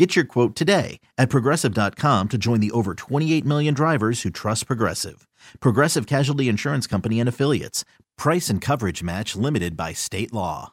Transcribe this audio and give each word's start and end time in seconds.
Get 0.00 0.16
your 0.16 0.24
quote 0.24 0.56
today 0.56 0.98
at 1.18 1.28
progressive.com 1.28 2.28
to 2.28 2.38
join 2.38 2.60
the 2.60 2.70
over 2.70 2.94
28 2.94 3.44
million 3.44 3.74
drivers 3.74 4.22
who 4.22 4.30
trust 4.30 4.66
Progressive. 4.66 5.28
Progressive 5.60 6.06
Casualty 6.06 6.48
Insurance 6.48 6.86
Company 6.86 7.20
and 7.20 7.28
Affiliates. 7.28 7.84
Price 8.16 8.48
and 8.48 8.62
coverage 8.62 9.02
match 9.02 9.36
limited 9.36 9.76
by 9.76 9.92
state 9.92 10.32
law. 10.32 10.72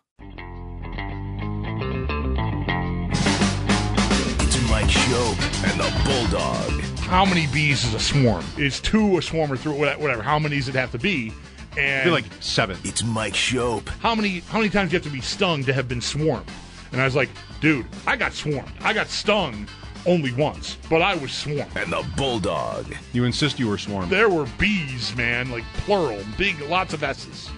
It's 4.39 4.69
Mike 4.69 4.87
Schopp 4.87 5.37
and 5.65 5.77
the 5.77 5.91
Bulldog. 6.05 6.79
How 6.99 7.25
many 7.25 7.47
bees 7.47 7.83
is 7.83 7.95
a 7.95 7.99
swarm? 7.99 8.45
Is 8.57 8.79
two 8.79 9.17
a 9.17 9.21
swarm 9.21 9.51
or 9.51 9.57
three? 9.57 9.73
Whatever. 9.73 10.21
How 10.21 10.39
many 10.39 10.55
does 10.55 10.69
it 10.69 10.75
have 10.75 10.93
to 10.93 10.99
be? 10.99 11.33
And 11.77 11.99
I 11.99 12.03
feel 12.05 12.13
like 12.13 12.31
seven. 12.39 12.77
It's 12.85 13.03
Mike 13.03 13.33
Schopp. 13.33 13.89
how 13.99 14.15
many 14.15 14.39
how 14.47 14.59
many 14.59 14.69
times 14.69 14.91
do 14.91 14.95
you 14.95 14.99
have 15.01 15.11
to 15.11 15.13
be 15.13 15.19
stung 15.19 15.65
to 15.65 15.73
have 15.73 15.89
been 15.89 15.99
swarmed? 15.99 16.49
And 16.91 17.01
I 17.01 17.05
was 17.05 17.15
like, 17.15 17.29
dude, 17.61 17.85
I 18.05 18.15
got 18.15 18.33
swarmed. 18.33 18.71
I 18.81 18.93
got 18.93 19.07
stung 19.07 19.67
only 20.05 20.31
once, 20.33 20.77
but 20.89 21.01
I 21.01 21.15
was 21.15 21.31
swarmed. 21.31 21.67
And 21.75 21.91
the 21.91 22.05
Bulldog. 22.15 22.93
You 23.13 23.25
insist 23.25 23.59
you 23.59 23.67
were 23.67 23.77
swarmed. 23.77 24.09
There 24.11 24.29
were 24.29 24.47
bees, 24.57 25.15
man, 25.15 25.51
like 25.51 25.65
plural, 25.85 26.21
big, 26.37 26.59
lots 26.61 26.93
of 26.93 27.03
S's, 27.03 27.49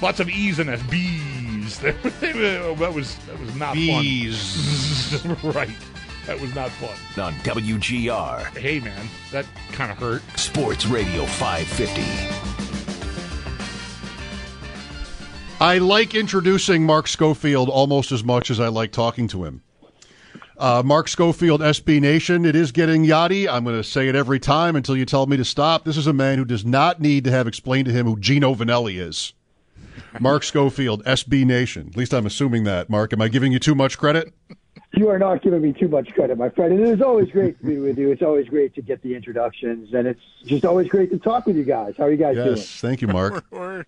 lots 0.00 0.20
of 0.20 0.28
E's 0.28 0.58
and 0.58 0.70
S. 0.70 0.82
Bees. 0.84 1.78
that 1.80 2.92
was 2.94 3.16
that 3.26 3.40
was 3.40 3.54
not 3.56 3.74
Bees. 3.74 5.20
fun. 5.22 5.36
right, 5.52 5.76
that 6.26 6.40
was 6.40 6.54
not 6.54 6.70
fun. 6.70 7.24
On 7.24 7.34
WGR. 7.40 8.56
Hey, 8.56 8.80
man, 8.80 9.08
that 9.32 9.46
kind 9.72 9.90
of 9.92 9.98
hurt. 9.98 10.22
Sports 10.38 10.86
Radio 10.86 11.26
550. 11.26 12.65
I 15.58 15.78
like 15.78 16.14
introducing 16.14 16.84
Mark 16.84 17.08
Schofield 17.08 17.70
almost 17.70 18.12
as 18.12 18.22
much 18.22 18.50
as 18.50 18.60
I 18.60 18.68
like 18.68 18.92
talking 18.92 19.26
to 19.28 19.44
him. 19.44 19.62
Uh, 20.58 20.82
Mark 20.84 21.08
Schofield, 21.08 21.62
SB 21.62 22.00
Nation. 22.00 22.44
It 22.44 22.54
is 22.54 22.72
getting 22.72 23.04
yachty. 23.04 23.48
I'm 23.48 23.64
going 23.64 23.76
to 23.76 23.84
say 23.84 24.08
it 24.08 24.14
every 24.14 24.38
time 24.38 24.76
until 24.76 24.96
you 24.96 25.06
tell 25.06 25.26
me 25.26 25.38
to 25.38 25.44
stop. 25.44 25.84
This 25.84 25.96
is 25.96 26.06
a 26.06 26.12
man 26.12 26.36
who 26.36 26.44
does 26.44 26.64
not 26.64 27.00
need 27.00 27.24
to 27.24 27.30
have 27.30 27.46
explained 27.46 27.86
to 27.86 27.92
him 27.92 28.06
who 28.06 28.18
Gino 28.18 28.54
Vannelli 28.54 29.00
is. 29.00 29.32
Mark 30.20 30.42
Schofield, 30.42 31.02
SB 31.04 31.46
Nation. 31.46 31.88
At 31.88 31.96
least 31.96 32.12
I'm 32.12 32.26
assuming 32.26 32.64
that. 32.64 32.90
Mark, 32.90 33.14
am 33.14 33.22
I 33.22 33.28
giving 33.28 33.50
you 33.50 33.58
too 33.58 33.74
much 33.74 33.96
credit? 33.96 34.34
You 34.94 35.08
are 35.08 35.18
not 35.18 35.42
giving 35.42 35.60
me 35.60 35.72
too 35.72 35.88
much 35.88 36.12
credit, 36.14 36.38
my 36.38 36.48
friend. 36.50 36.72
And 36.72 36.86
it 36.86 36.88
is 36.88 37.02
always 37.02 37.30
great 37.30 37.58
to 37.60 37.66
be 37.66 37.78
with 37.78 37.98
you. 37.98 38.10
It's 38.10 38.22
always 38.22 38.48
great 38.48 38.74
to 38.76 38.82
get 38.82 39.02
the 39.02 39.14
introductions, 39.14 39.92
and 39.92 40.06
it's 40.06 40.20
just 40.46 40.64
always 40.64 40.88
great 40.88 41.10
to 41.10 41.18
talk 41.18 41.46
with 41.46 41.56
you 41.56 41.64
guys. 41.64 41.94
How 41.98 42.04
are 42.04 42.10
you 42.10 42.16
guys 42.16 42.36
doing? 42.36 42.56
Yes. 42.56 42.80
Thank 42.80 43.02
you, 43.02 43.08
Mark. 43.08 43.44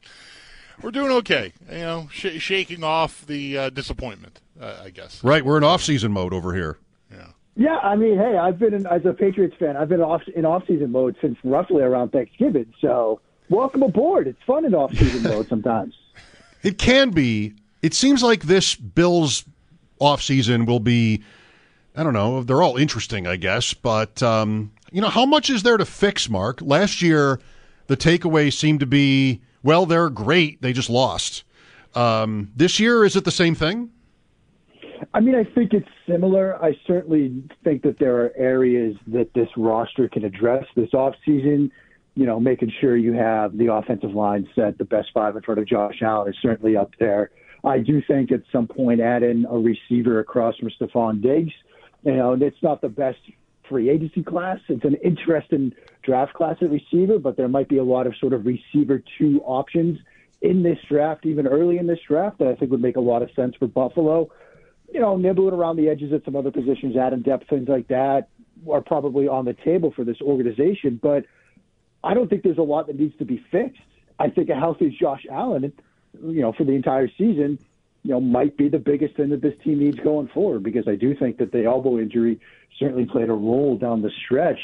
we're 0.82 0.88
we're 0.88 0.90
doing 0.90 1.12
okay. 1.12 1.52
You 1.70 1.78
know, 1.78 2.08
sh- 2.10 2.38
shaking 2.40 2.82
off 2.84 3.26
the 3.26 3.58
uh, 3.58 3.70
disappointment, 3.70 4.40
uh, 4.60 4.80
I 4.84 4.90
guess. 4.90 5.22
Right. 5.22 5.44
We're 5.44 5.58
in 5.58 5.64
off-season 5.64 6.12
mode 6.12 6.32
over 6.32 6.54
here. 6.54 6.78
Yeah, 7.10 7.26
Yeah, 7.56 7.76
I 7.78 7.96
mean, 7.96 8.18
hey, 8.18 8.36
I've 8.36 8.58
been 8.58 8.74
in, 8.74 8.86
as 8.86 9.04
a 9.04 9.12
Patriots 9.12 9.56
fan. 9.58 9.76
I've 9.76 9.88
been 9.88 10.00
off 10.00 10.22
in 10.34 10.44
off-season 10.44 10.92
mode 10.92 11.16
since 11.20 11.38
roughly 11.44 11.82
around 11.82 12.10
Thanksgiving. 12.10 12.72
So, 12.80 13.20
welcome 13.48 13.82
aboard. 13.82 14.26
It's 14.26 14.42
fun 14.46 14.64
in 14.64 14.74
off-season 14.74 15.22
mode 15.24 15.48
sometimes. 15.50 15.94
It 16.62 16.78
can 16.78 17.10
be. 17.10 17.54
It 17.82 17.94
seems 17.94 18.22
like 18.22 18.44
this 18.44 18.74
Bills 18.74 19.44
offseason 20.00 20.66
will 20.66 20.80
be, 20.80 21.22
I 21.96 22.02
don't 22.02 22.12
know, 22.12 22.42
they're 22.42 22.62
all 22.62 22.76
interesting, 22.76 23.26
I 23.26 23.36
guess. 23.36 23.74
But, 23.74 24.22
um, 24.22 24.72
you 24.90 25.00
know, 25.00 25.08
how 25.08 25.26
much 25.26 25.50
is 25.50 25.62
there 25.62 25.76
to 25.76 25.84
fix, 25.84 26.28
Mark? 26.28 26.60
Last 26.62 27.02
year, 27.02 27.40
the 27.86 27.96
takeaway 27.96 28.52
seemed 28.52 28.80
to 28.80 28.86
be, 28.86 29.40
well, 29.62 29.86
they're 29.86 30.10
great. 30.10 30.62
They 30.62 30.72
just 30.72 30.90
lost. 30.90 31.44
Um, 31.94 32.50
this 32.54 32.78
year, 32.78 33.04
is 33.04 33.16
it 33.16 33.24
the 33.24 33.30
same 33.30 33.54
thing? 33.54 33.90
I 35.14 35.20
mean, 35.20 35.34
I 35.34 35.44
think 35.44 35.72
it's 35.72 35.88
similar. 36.06 36.62
I 36.62 36.76
certainly 36.86 37.42
think 37.64 37.82
that 37.82 37.98
there 37.98 38.16
are 38.24 38.32
areas 38.36 38.96
that 39.08 39.32
this 39.34 39.48
roster 39.56 40.08
can 40.08 40.24
address 40.24 40.64
this 40.76 40.90
offseason. 40.90 41.70
You 42.14 42.26
know, 42.26 42.40
making 42.40 42.72
sure 42.80 42.96
you 42.96 43.12
have 43.12 43.56
the 43.56 43.72
offensive 43.72 44.12
line 44.12 44.48
set, 44.54 44.76
the 44.76 44.84
best 44.84 45.08
five 45.14 45.36
in 45.36 45.42
front 45.42 45.60
of 45.60 45.66
Josh 45.66 46.02
Allen 46.02 46.28
is 46.32 46.36
certainly 46.42 46.76
up 46.76 46.90
there. 46.98 47.30
I 47.64 47.78
do 47.78 48.02
think 48.06 48.32
at 48.32 48.42
some 48.50 48.66
point 48.66 49.00
add 49.00 49.22
in 49.22 49.46
a 49.48 49.56
receiver 49.56 50.18
across 50.18 50.56
from 50.56 50.70
Stefon 50.70 51.22
Diggs. 51.22 51.52
You 52.04 52.14
know, 52.14 52.32
and 52.32 52.42
it's 52.42 52.62
not 52.62 52.80
the 52.80 52.88
best 52.88 53.18
free 53.68 53.90
agency 53.90 54.22
class. 54.22 54.58
It's 54.68 54.84
an 54.84 54.96
interesting 55.04 55.72
draft 56.02 56.34
class 56.34 56.56
at 56.60 56.70
receiver, 56.70 57.18
but 57.18 57.36
there 57.36 57.48
might 57.48 57.68
be 57.68 57.78
a 57.78 57.84
lot 57.84 58.06
of 58.06 58.14
sort 58.20 58.32
of 58.32 58.46
receiver 58.46 59.02
two 59.18 59.40
options 59.44 59.98
in 60.40 60.62
this 60.62 60.78
draft, 60.88 61.26
even 61.26 61.46
early 61.46 61.78
in 61.78 61.86
this 61.86 61.98
draft, 62.06 62.38
that 62.38 62.48
I 62.48 62.54
think 62.54 62.70
would 62.70 62.82
make 62.82 62.96
a 62.96 63.00
lot 63.00 63.22
of 63.22 63.30
sense 63.34 63.56
for 63.56 63.66
Buffalo 63.66 64.30
you 64.92 65.00
know, 65.00 65.16
nibbling 65.16 65.54
around 65.54 65.76
the 65.76 65.88
edges 65.88 66.12
at 66.12 66.24
some 66.24 66.36
other 66.36 66.50
positions, 66.50 66.96
adding 66.96 67.22
depth, 67.22 67.48
things 67.48 67.68
like 67.68 67.88
that, 67.88 68.28
are 68.70 68.80
probably 68.80 69.28
on 69.28 69.44
the 69.44 69.54
table 69.54 69.92
for 69.94 70.04
this 70.04 70.20
organization. 70.20 70.98
But 71.00 71.24
I 72.02 72.14
don't 72.14 72.28
think 72.28 72.42
there's 72.42 72.58
a 72.58 72.62
lot 72.62 72.86
that 72.86 72.98
needs 72.98 73.16
to 73.18 73.24
be 73.24 73.44
fixed. 73.50 73.80
I 74.18 74.30
think 74.30 74.48
a 74.48 74.54
healthy 74.54 74.96
Josh 74.98 75.26
Allen, 75.30 75.72
you 76.22 76.40
know, 76.40 76.52
for 76.52 76.64
the 76.64 76.72
entire 76.72 77.08
season, 77.18 77.58
you 78.02 78.12
know, 78.12 78.20
might 78.20 78.56
be 78.56 78.68
the 78.68 78.78
biggest 78.78 79.16
thing 79.16 79.30
that 79.30 79.42
this 79.42 79.54
team 79.64 79.80
needs 79.80 79.98
going 79.98 80.28
forward 80.28 80.62
because 80.62 80.86
I 80.88 80.94
do 80.94 81.14
think 81.14 81.38
that 81.38 81.52
the 81.52 81.64
elbow 81.64 81.98
injury 81.98 82.40
certainly 82.78 83.06
played 83.06 83.28
a 83.28 83.34
role 83.34 83.76
down 83.76 84.02
the 84.02 84.10
stretch. 84.24 84.60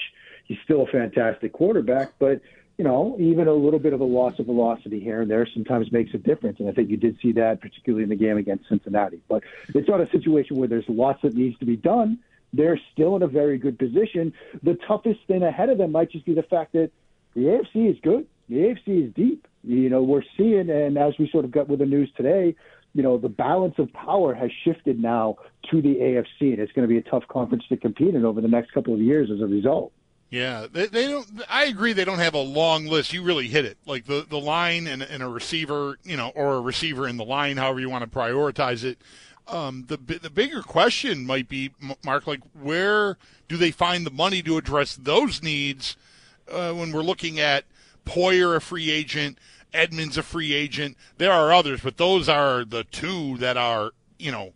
He's 0.47 0.59
still 0.65 0.83
a 0.83 0.87
fantastic 0.87 1.53
quarterback, 1.53 2.13
but 2.19 2.41
you 2.79 2.85
know, 2.85 3.17
even 3.21 3.47
a 3.47 3.53
little 3.53 3.79
bit 3.79 3.93
of 3.93 4.01
a 4.01 4.05
loss 4.05 4.39
of 4.39 4.47
velocity 4.47 4.99
here 4.99 5.23
and 5.23 5.31
there 5.31 5.47
sometimes 5.55 5.93
makes 5.93 6.13
a 6.13 6.19
difference. 6.19 6.59
And 6.59 6.69
I 6.69 6.73
think 6.73 6.91
you 6.91 6.97
did 6.97 7.19
see 7.23 7.33
that, 7.33 7.61
particularly 7.61 8.03
in 8.03 8.09
the 8.09 8.17
game 8.17 8.37
against 8.37 8.69
Cincinnati. 8.69 9.21
But 9.29 9.45
it's 9.75 9.89
not 9.89 10.01
a 10.01 10.11
situation 10.11 10.57
where 10.57 10.67
there's 10.67 10.89
lots 10.89 11.23
that 11.23 11.35
needs 11.35 11.57
to 11.61 11.67
be 11.67 11.77
done. 11.77 12.19
They're 12.53 12.81
still 12.93 13.17
in 13.17 13.23
a 13.23 13.29
very 13.29 13.59
good 13.59 13.79
position. 13.79 14.33
The 14.63 14.75
toughest 14.89 15.21
thing 15.27 15.43
ahead 15.43 15.71
of 15.71 15.79
them 15.79 15.93
might 15.93 16.11
just 16.11 16.25
be 16.25 16.35
the 16.35 16.43
fact 16.43 16.73
that 16.73 16.91
the 17.35 17.43
AFC 17.43 17.91
is 17.91 17.97
good. 18.03 18.27
The 18.49 18.57
AFC 18.57 19.09
is 19.09 19.15
deep. 19.15 19.47
You 19.63 19.89
know, 19.89 20.03
we're 20.03 20.23
seeing, 20.37 20.69
and 20.69 20.99
as 20.99 21.15
we 21.19 21.29
sort 21.31 21.45
of 21.45 21.51
got 21.51 21.69
with 21.69 21.79
the 21.79 21.87
news 21.87 22.11
today, 22.17 22.55
you 22.95 23.03
know, 23.03 23.19
the 23.19 23.29
balance 23.29 23.75
of 23.79 23.93
power 23.93 24.35
has 24.35 24.51
shifted 24.65 25.01
now 25.01 25.37
to 25.71 25.83
the 25.83 25.97
AFC, 25.97 26.53
and 26.53 26.59
it's 26.61 26.73
going 26.73 26.89
to 26.89 26.89
be 26.89 26.99
a 26.99 27.03
tough 27.03 27.27
conference 27.29 27.65
to 27.69 27.77
compete 27.77 28.15
in 28.15 28.25
over 28.25 28.41
the 28.41 28.49
next 28.49 28.73
couple 28.73 28.95
of 28.95 29.01
years 29.01 29.31
as 29.31 29.41
a 29.41 29.47
result. 29.47 29.93
Yeah, 30.31 30.67
they, 30.73 30.87
they 30.87 31.07
don't. 31.07 31.27
I 31.49 31.65
agree. 31.65 31.93
They 31.93 32.05
don't 32.05 32.19
have 32.19 32.35
a 32.35 32.41
long 32.41 32.87
list. 32.87 33.13
You 33.13 33.23
really 33.23 33.49
hit 33.49 33.65
it. 33.65 33.79
Like 33.85 34.07
the 34.07 34.27
the 34.29 34.39
line 34.39 34.87
and, 34.87 35.03
and 35.03 35.23
a 35.23 35.29
receiver, 35.29 35.99
you 36.03 36.17
know, 36.17 36.33
or 36.35 36.55
a 36.55 36.61
receiver 36.61 37.07
in 37.07 37.17
the 37.17 37.25
line, 37.25 37.57
however 37.57 37.81
you 37.81 37.91
want 37.91 38.11
to 38.11 38.19
prioritize 38.19 38.85
it. 38.85 38.99
Um, 39.47 39.85
the 39.89 39.97
the 39.97 40.31
bigger 40.31 40.63
question 40.63 41.27
might 41.27 41.49
be, 41.49 41.73
Mark, 42.05 42.27
like 42.27 42.41
where 42.53 43.19
do 43.49 43.57
they 43.57 43.71
find 43.71 44.07
the 44.07 44.11
money 44.11 44.43
to 44.43 44.57
address 44.57 44.97
those 44.97 45.43
needs 45.43 45.97
uh, 46.51 46.73
when 46.73 46.93
we're 46.93 47.03
looking 47.03 47.39
at 47.39 47.65
Poyer, 48.05 48.57
a 48.57 48.61
free 48.61 48.91
agent, 48.91 49.39
Edmonds, 49.75 50.17
a 50.17 50.23
free 50.23 50.53
agent. 50.53 50.97
There 51.19 51.33
are 51.33 51.53
others, 51.53 51.81
but 51.83 51.97
those 51.97 52.29
are 52.29 52.65
the 52.65 52.85
two 52.85 53.37
that 53.39 53.57
are, 53.57 53.91
you 54.19 54.31
know, 54.31 54.53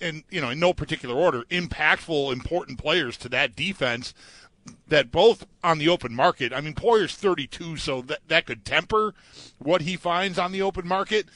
in 0.00 0.24
you 0.30 0.40
know 0.40 0.50
in 0.50 0.60
no 0.60 0.72
particular 0.72 1.14
order, 1.14 1.44
impactful, 1.44 2.32
important 2.32 2.78
players 2.78 3.16
to 3.18 3.28
that 3.30 3.54
defense 3.54 4.14
that 4.88 5.10
both 5.10 5.46
on 5.62 5.78
the 5.78 5.88
open 5.88 6.14
market. 6.14 6.52
I 6.52 6.60
mean, 6.60 6.74
Poyer's 6.74 7.14
32, 7.14 7.76
so 7.76 8.02
that 8.02 8.20
that 8.28 8.46
could 8.46 8.64
temper 8.64 9.14
what 9.58 9.82
he 9.82 9.96
finds 9.96 10.38
on 10.38 10.52
the 10.52 10.62
open 10.62 10.86
market. 10.86 11.26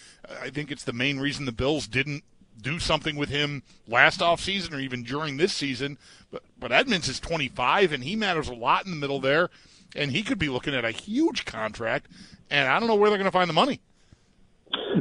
I 0.41 0.51
think 0.51 0.71
it's 0.71 0.85
the 0.85 0.93
main 0.93 1.19
reason 1.19 1.45
the 1.45 1.53
Bills 1.53 1.87
didn't 1.87 2.25
do 2.61 2.79
something 2.79 3.17
with 3.17 3.29
him 3.29 3.63
last 3.89 4.21
offseason 4.21 4.73
or 4.73 4.79
even 4.79 5.03
during 5.03 5.37
this 5.37 5.53
season. 5.53 5.99
But 6.31 6.43
but 6.59 6.73
Edmonds 6.73 7.09
is 7.09 7.21
25 7.21 7.93
and 7.93 8.05
he 8.05 8.17
matters 8.17 8.49
a 8.49 8.55
lot 8.55 8.85
in 8.85 8.91
the 8.91 8.97
middle 8.97 9.21
there, 9.21 9.51
and 9.95 10.11
he 10.11 10.23
could 10.23 10.39
be 10.39 10.49
looking 10.49 10.75
at 10.75 10.85
a 10.85 10.91
huge 10.91 11.45
contract. 11.45 12.07
And 12.53 12.69
I 12.69 12.79
don't 12.79 12.87
know 12.87 12.97
where 12.97 13.09
they're 13.09 13.19
going 13.19 13.31
to 13.31 13.33
find 13.33 13.49
the 13.49 13.55
money. 13.55 13.81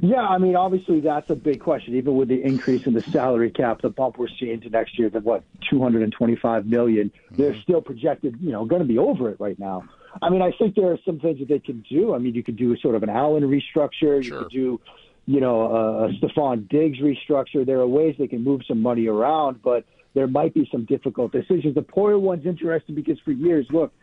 Yeah, 0.02 0.22
I 0.22 0.38
mean, 0.38 0.56
obviously 0.56 1.02
that's 1.02 1.30
a 1.30 1.36
big 1.36 1.60
question. 1.60 1.96
Even 1.96 2.16
with 2.16 2.30
the 2.30 2.42
increase 2.42 2.88
in 2.88 2.94
the 2.94 3.02
salary 3.02 3.52
cap, 3.52 3.82
the 3.82 3.90
bump 3.90 4.18
we're 4.18 4.30
seeing 4.40 4.62
to 4.62 4.70
next 4.70 4.98
year, 4.98 5.10
the 5.10 5.20
what, 5.20 5.44
225 5.70 6.66
million, 6.66 7.10
mm-hmm. 7.10 7.36
they're 7.36 7.62
still 7.62 7.82
projected, 7.82 8.38
you 8.40 8.52
know, 8.52 8.64
going 8.64 8.82
to 8.82 8.88
be 8.88 8.98
over 8.98 9.30
it 9.30 9.38
right 9.40 9.60
now. 9.60 9.84
I 10.22 10.30
mean, 10.30 10.42
I 10.42 10.52
think 10.58 10.76
there 10.76 10.92
are 10.92 10.98
some 11.06 11.20
things 11.20 11.40
that 11.40 11.50
they 11.50 11.60
can 11.60 11.84
do. 11.90 12.16
I 12.16 12.20
mean, 12.20 12.36
you 12.36 12.44
could 12.44 12.56
do 12.56 12.76
sort 12.78 12.96
of 12.96 13.04
an 13.04 13.10
Allen 13.10 13.44
restructure. 13.44 14.24
You 14.24 14.40
could 14.40 14.50
do, 14.50 14.80
you 15.26 15.42
know, 15.42 15.62
a, 15.62 16.06
a 16.06 16.10
Stefon 16.14 16.70
Diggs 16.70 17.00
restructure. 17.00 17.66
There 17.66 17.80
are 17.80 17.88
ways 17.88 18.16
they 18.18 18.28
can 18.28 18.44
move 18.44 18.62
some 18.68 18.82
money 18.82 19.08
around, 19.08 19.62
but 19.62 19.86
there 20.14 20.28
might 20.28 20.54
be 20.54 20.68
some 20.72 20.86
difficult 20.86 21.32
decisions. 21.34 21.76
The 21.76 21.82
Poyer 21.82 22.20
one's 22.20 22.46
interesting 22.46 22.96
because 22.96 23.20
for 23.20 23.32
years, 23.32 23.68
look, 23.72 23.94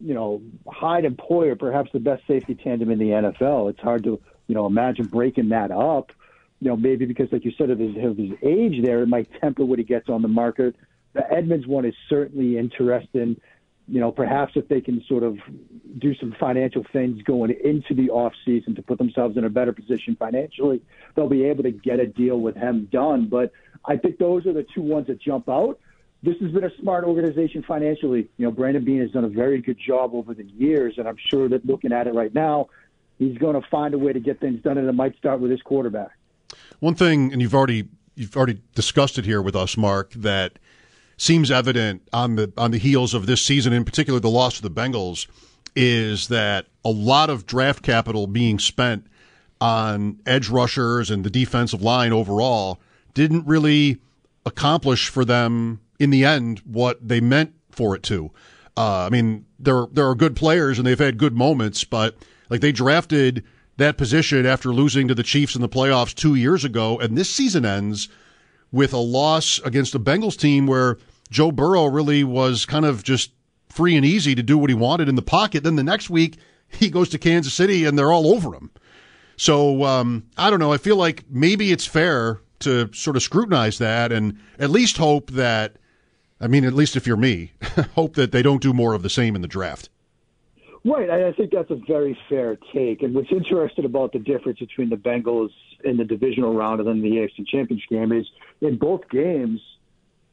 you 0.00 0.14
know, 0.14 0.42
Hyde 0.66 1.04
and 1.04 1.16
Poyer, 1.16 1.58
perhaps 1.58 1.90
the 1.92 2.00
best 2.00 2.26
safety 2.26 2.54
tandem 2.54 2.90
in 2.90 2.98
the 2.98 3.10
NFL. 3.10 3.70
It's 3.70 3.80
hard 3.80 4.04
to, 4.04 4.20
you 4.46 4.54
know, 4.54 4.66
imagine 4.66 5.06
breaking 5.06 5.50
that 5.50 5.70
up. 5.70 6.12
You 6.60 6.68
know, 6.68 6.76
maybe 6.76 7.06
because, 7.06 7.28
like 7.30 7.44
you 7.44 7.52
said, 7.56 7.70
of 7.70 7.78
his, 7.78 7.96
of 7.96 8.16
his 8.16 8.32
age 8.42 8.82
there, 8.82 9.02
it 9.02 9.08
might 9.08 9.28
temper 9.40 9.64
what 9.64 9.78
he 9.78 9.84
gets 9.84 10.08
on 10.08 10.22
the 10.22 10.28
market. 10.28 10.74
The 11.12 11.30
Edmonds 11.32 11.66
one 11.66 11.84
is 11.84 11.94
certainly 12.08 12.58
interesting 12.58 13.40
you 13.88 14.00
know, 14.00 14.12
perhaps 14.12 14.52
if 14.54 14.68
they 14.68 14.82
can 14.82 15.02
sort 15.08 15.22
of 15.22 15.38
do 15.98 16.14
some 16.16 16.36
financial 16.38 16.84
things 16.92 17.22
going 17.22 17.50
into 17.64 17.94
the 17.94 18.10
off 18.10 18.34
season 18.44 18.74
to 18.74 18.82
put 18.82 18.98
themselves 18.98 19.36
in 19.36 19.44
a 19.44 19.50
better 19.50 19.72
position 19.72 20.14
financially, 20.14 20.82
they'll 21.14 21.28
be 21.28 21.44
able 21.44 21.62
to 21.62 21.70
get 21.70 21.98
a 21.98 22.06
deal 22.06 22.38
with 22.38 22.54
him 22.54 22.86
done. 22.92 23.28
But 23.28 23.50
I 23.86 23.96
think 23.96 24.18
those 24.18 24.46
are 24.46 24.52
the 24.52 24.66
two 24.74 24.82
ones 24.82 25.06
that 25.06 25.20
jump 25.20 25.48
out. 25.48 25.80
This 26.22 26.36
has 26.40 26.50
been 26.50 26.64
a 26.64 26.76
smart 26.80 27.04
organization 27.04 27.62
financially. 27.62 28.28
You 28.38 28.46
know, 28.46 28.50
Brandon 28.50 28.84
Beane 28.84 29.00
has 29.00 29.10
done 29.12 29.24
a 29.24 29.28
very 29.28 29.60
good 29.60 29.78
job 29.78 30.14
over 30.14 30.34
the 30.34 30.44
years, 30.44 30.94
and 30.98 31.06
I'm 31.06 31.18
sure 31.30 31.48
that 31.48 31.64
looking 31.64 31.92
at 31.92 32.06
it 32.08 32.14
right 32.14 32.34
now, 32.34 32.68
he's 33.18 33.38
going 33.38 33.60
to 33.60 33.66
find 33.68 33.94
a 33.94 33.98
way 33.98 34.12
to 34.12 34.20
get 34.20 34.40
things 34.40 34.62
done, 34.62 34.78
and 34.78 34.88
it 34.88 34.92
might 34.92 35.16
start 35.16 35.40
with 35.40 35.50
his 35.50 35.62
quarterback. 35.62 36.10
One 36.80 36.94
thing, 36.94 37.32
and 37.32 37.40
you've 37.40 37.54
already 37.54 37.88
you've 38.16 38.36
already 38.36 38.60
discussed 38.74 39.16
it 39.18 39.24
here 39.24 39.40
with 39.40 39.54
us, 39.54 39.76
Mark, 39.76 40.12
that 40.14 40.58
seems 41.16 41.50
evident 41.50 42.08
on 42.12 42.34
the 42.34 42.52
on 42.56 42.72
the 42.72 42.78
heels 42.78 43.14
of 43.14 43.26
this 43.26 43.42
season, 43.42 43.72
in 43.72 43.84
particular 43.84 44.18
the 44.18 44.30
loss 44.30 44.56
to 44.56 44.62
the 44.62 44.70
Bengals, 44.70 45.28
is 45.76 46.28
that 46.28 46.66
a 46.84 46.90
lot 46.90 47.30
of 47.30 47.46
draft 47.46 47.82
capital 47.82 48.26
being 48.26 48.58
spent 48.58 49.06
on 49.60 50.20
edge 50.26 50.48
rushers 50.48 51.10
and 51.10 51.22
the 51.22 51.30
defensive 51.30 51.82
line 51.82 52.12
overall 52.12 52.80
didn't 53.14 53.46
really 53.46 54.00
accomplish 54.46 55.08
for 55.08 55.24
them 55.24 55.80
in 55.98 56.10
the 56.10 56.24
end 56.24 56.60
what 56.60 57.06
they 57.06 57.20
meant 57.20 57.54
for 57.70 57.94
it 57.94 58.02
to. 58.04 58.30
Uh, 58.76 59.06
I 59.06 59.10
mean, 59.10 59.46
there 59.58 59.86
there 59.92 60.08
are 60.08 60.14
good 60.14 60.36
players 60.36 60.78
and 60.78 60.86
they've 60.86 60.98
had 60.98 61.18
good 61.18 61.36
moments, 61.36 61.84
but 61.84 62.16
like 62.48 62.60
they 62.60 62.72
drafted 62.72 63.44
that 63.76 63.96
position 63.96 64.46
after 64.46 64.72
losing 64.72 65.08
to 65.08 65.14
the 65.14 65.22
Chiefs 65.22 65.54
in 65.54 65.62
the 65.62 65.68
playoffs 65.68 66.14
two 66.14 66.34
years 66.34 66.64
ago, 66.64 66.98
and 66.98 67.16
this 67.16 67.30
season 67.30 67.64
ends 67.64 68.08
with 68.70 68.92
a 68.92 68.98
loss 68.98 69.60
against 69.64 69.92
the 69.92 70.00
Bengals 70.00 70.36
team 70.36 70.66
where 70.66 70.98
Joe 71.30 71.52
Burrow 71.52 71.86
really 71.86 72.24
was 72.24 72.66
kind 72.66 72.84
of 72.84 73.02
just 73.02 73.32
free 73.68 73.96
and 73.96 74.04
easy 74.04 74.34
to 74.34 74.42
do 74.42 74.58
what 74.58 74.70
he 74.70 74.74
wanted 74.74 75.08
in 75.08 75.14
the 75.14 75.22
pocket. 75.22 75.62
Then 75.62 75.76
the 75.76 75.82
next 75.82 76.10
week, 76.10 76.38
he 76.68 76.90
goes 76.90 77.08
to 77.10 77.18
Kansas 77.18 77.54
City 77.54 77.84
and 77.84 77.98
they're 77.98 78.12
all 78.12 78.34
over 78.34 78.54
him. 78.54 78.70
So 79.36 79.84
um, 79.84 80.24
I 80.36 80.50
don't 80.50 80.58
know. 80.58 80.72
I 80.72 80.78
feel 80.78 80.96
like 80.96 81.24
maybe 81.30 81.70
it's 81.70 81.86
fair 81.86 82.40
to 82.60 82.92
sort 82.92 83.16
of 83.16 83.22
scrutinize 83.22 83.78
that 83.78 84.10
and 84.10 84.38
at 84.58 84.70
least 84.70 84.96
hope 84.96 85.30
that, 85.30 85.76
I 86.40 86.46
mean, 86.46 86.64
at 86.64 86.72
least 86.72 86.96
if 86.96 87.06
you're 87.06 87.16
me, 87.16 87.52
hope 87.94 88.14
that 88.14 88.32
they 88.32 88.42
don't 88.42 88.62
do 88.62 88.72
more 88.72 88.94
of 88.94 89.02
the 89.02 89.10
same 89.10 89.34
in 89.34 89.42
the 89.42 89.48
draft. 89.48 89.88
Right. 90.84 91.10
I 91.10 91.32
think 91.32 91.50
that's 91.50 91.70
a 91.70 91.80
very 91.86 92.16
fair 92.28 92.56
take. 92.72 93.02
And 93.02 93.14
what's 93.14 93.32
interesting 93.32 93.84
about 93.84 94.12
the 94.12 94.20
difference 94.20 94.60
between 94.60 94.90
the 94.90 94.96
Bengals 94.96 95.50
in 95.84 95.96
the 95.96 96.04
divisional 96.04 96.54
round 96.54 96.80
and 96.80 96.88
then 96.88 97.02
the 97.02 97.16
AFC 97.16 97.46
Championship 97.46 97.90
game 97.90 98.12
is 98.12 98.26
in 98.60 98.78
both 98.78 99.08
games– 99.10 99.60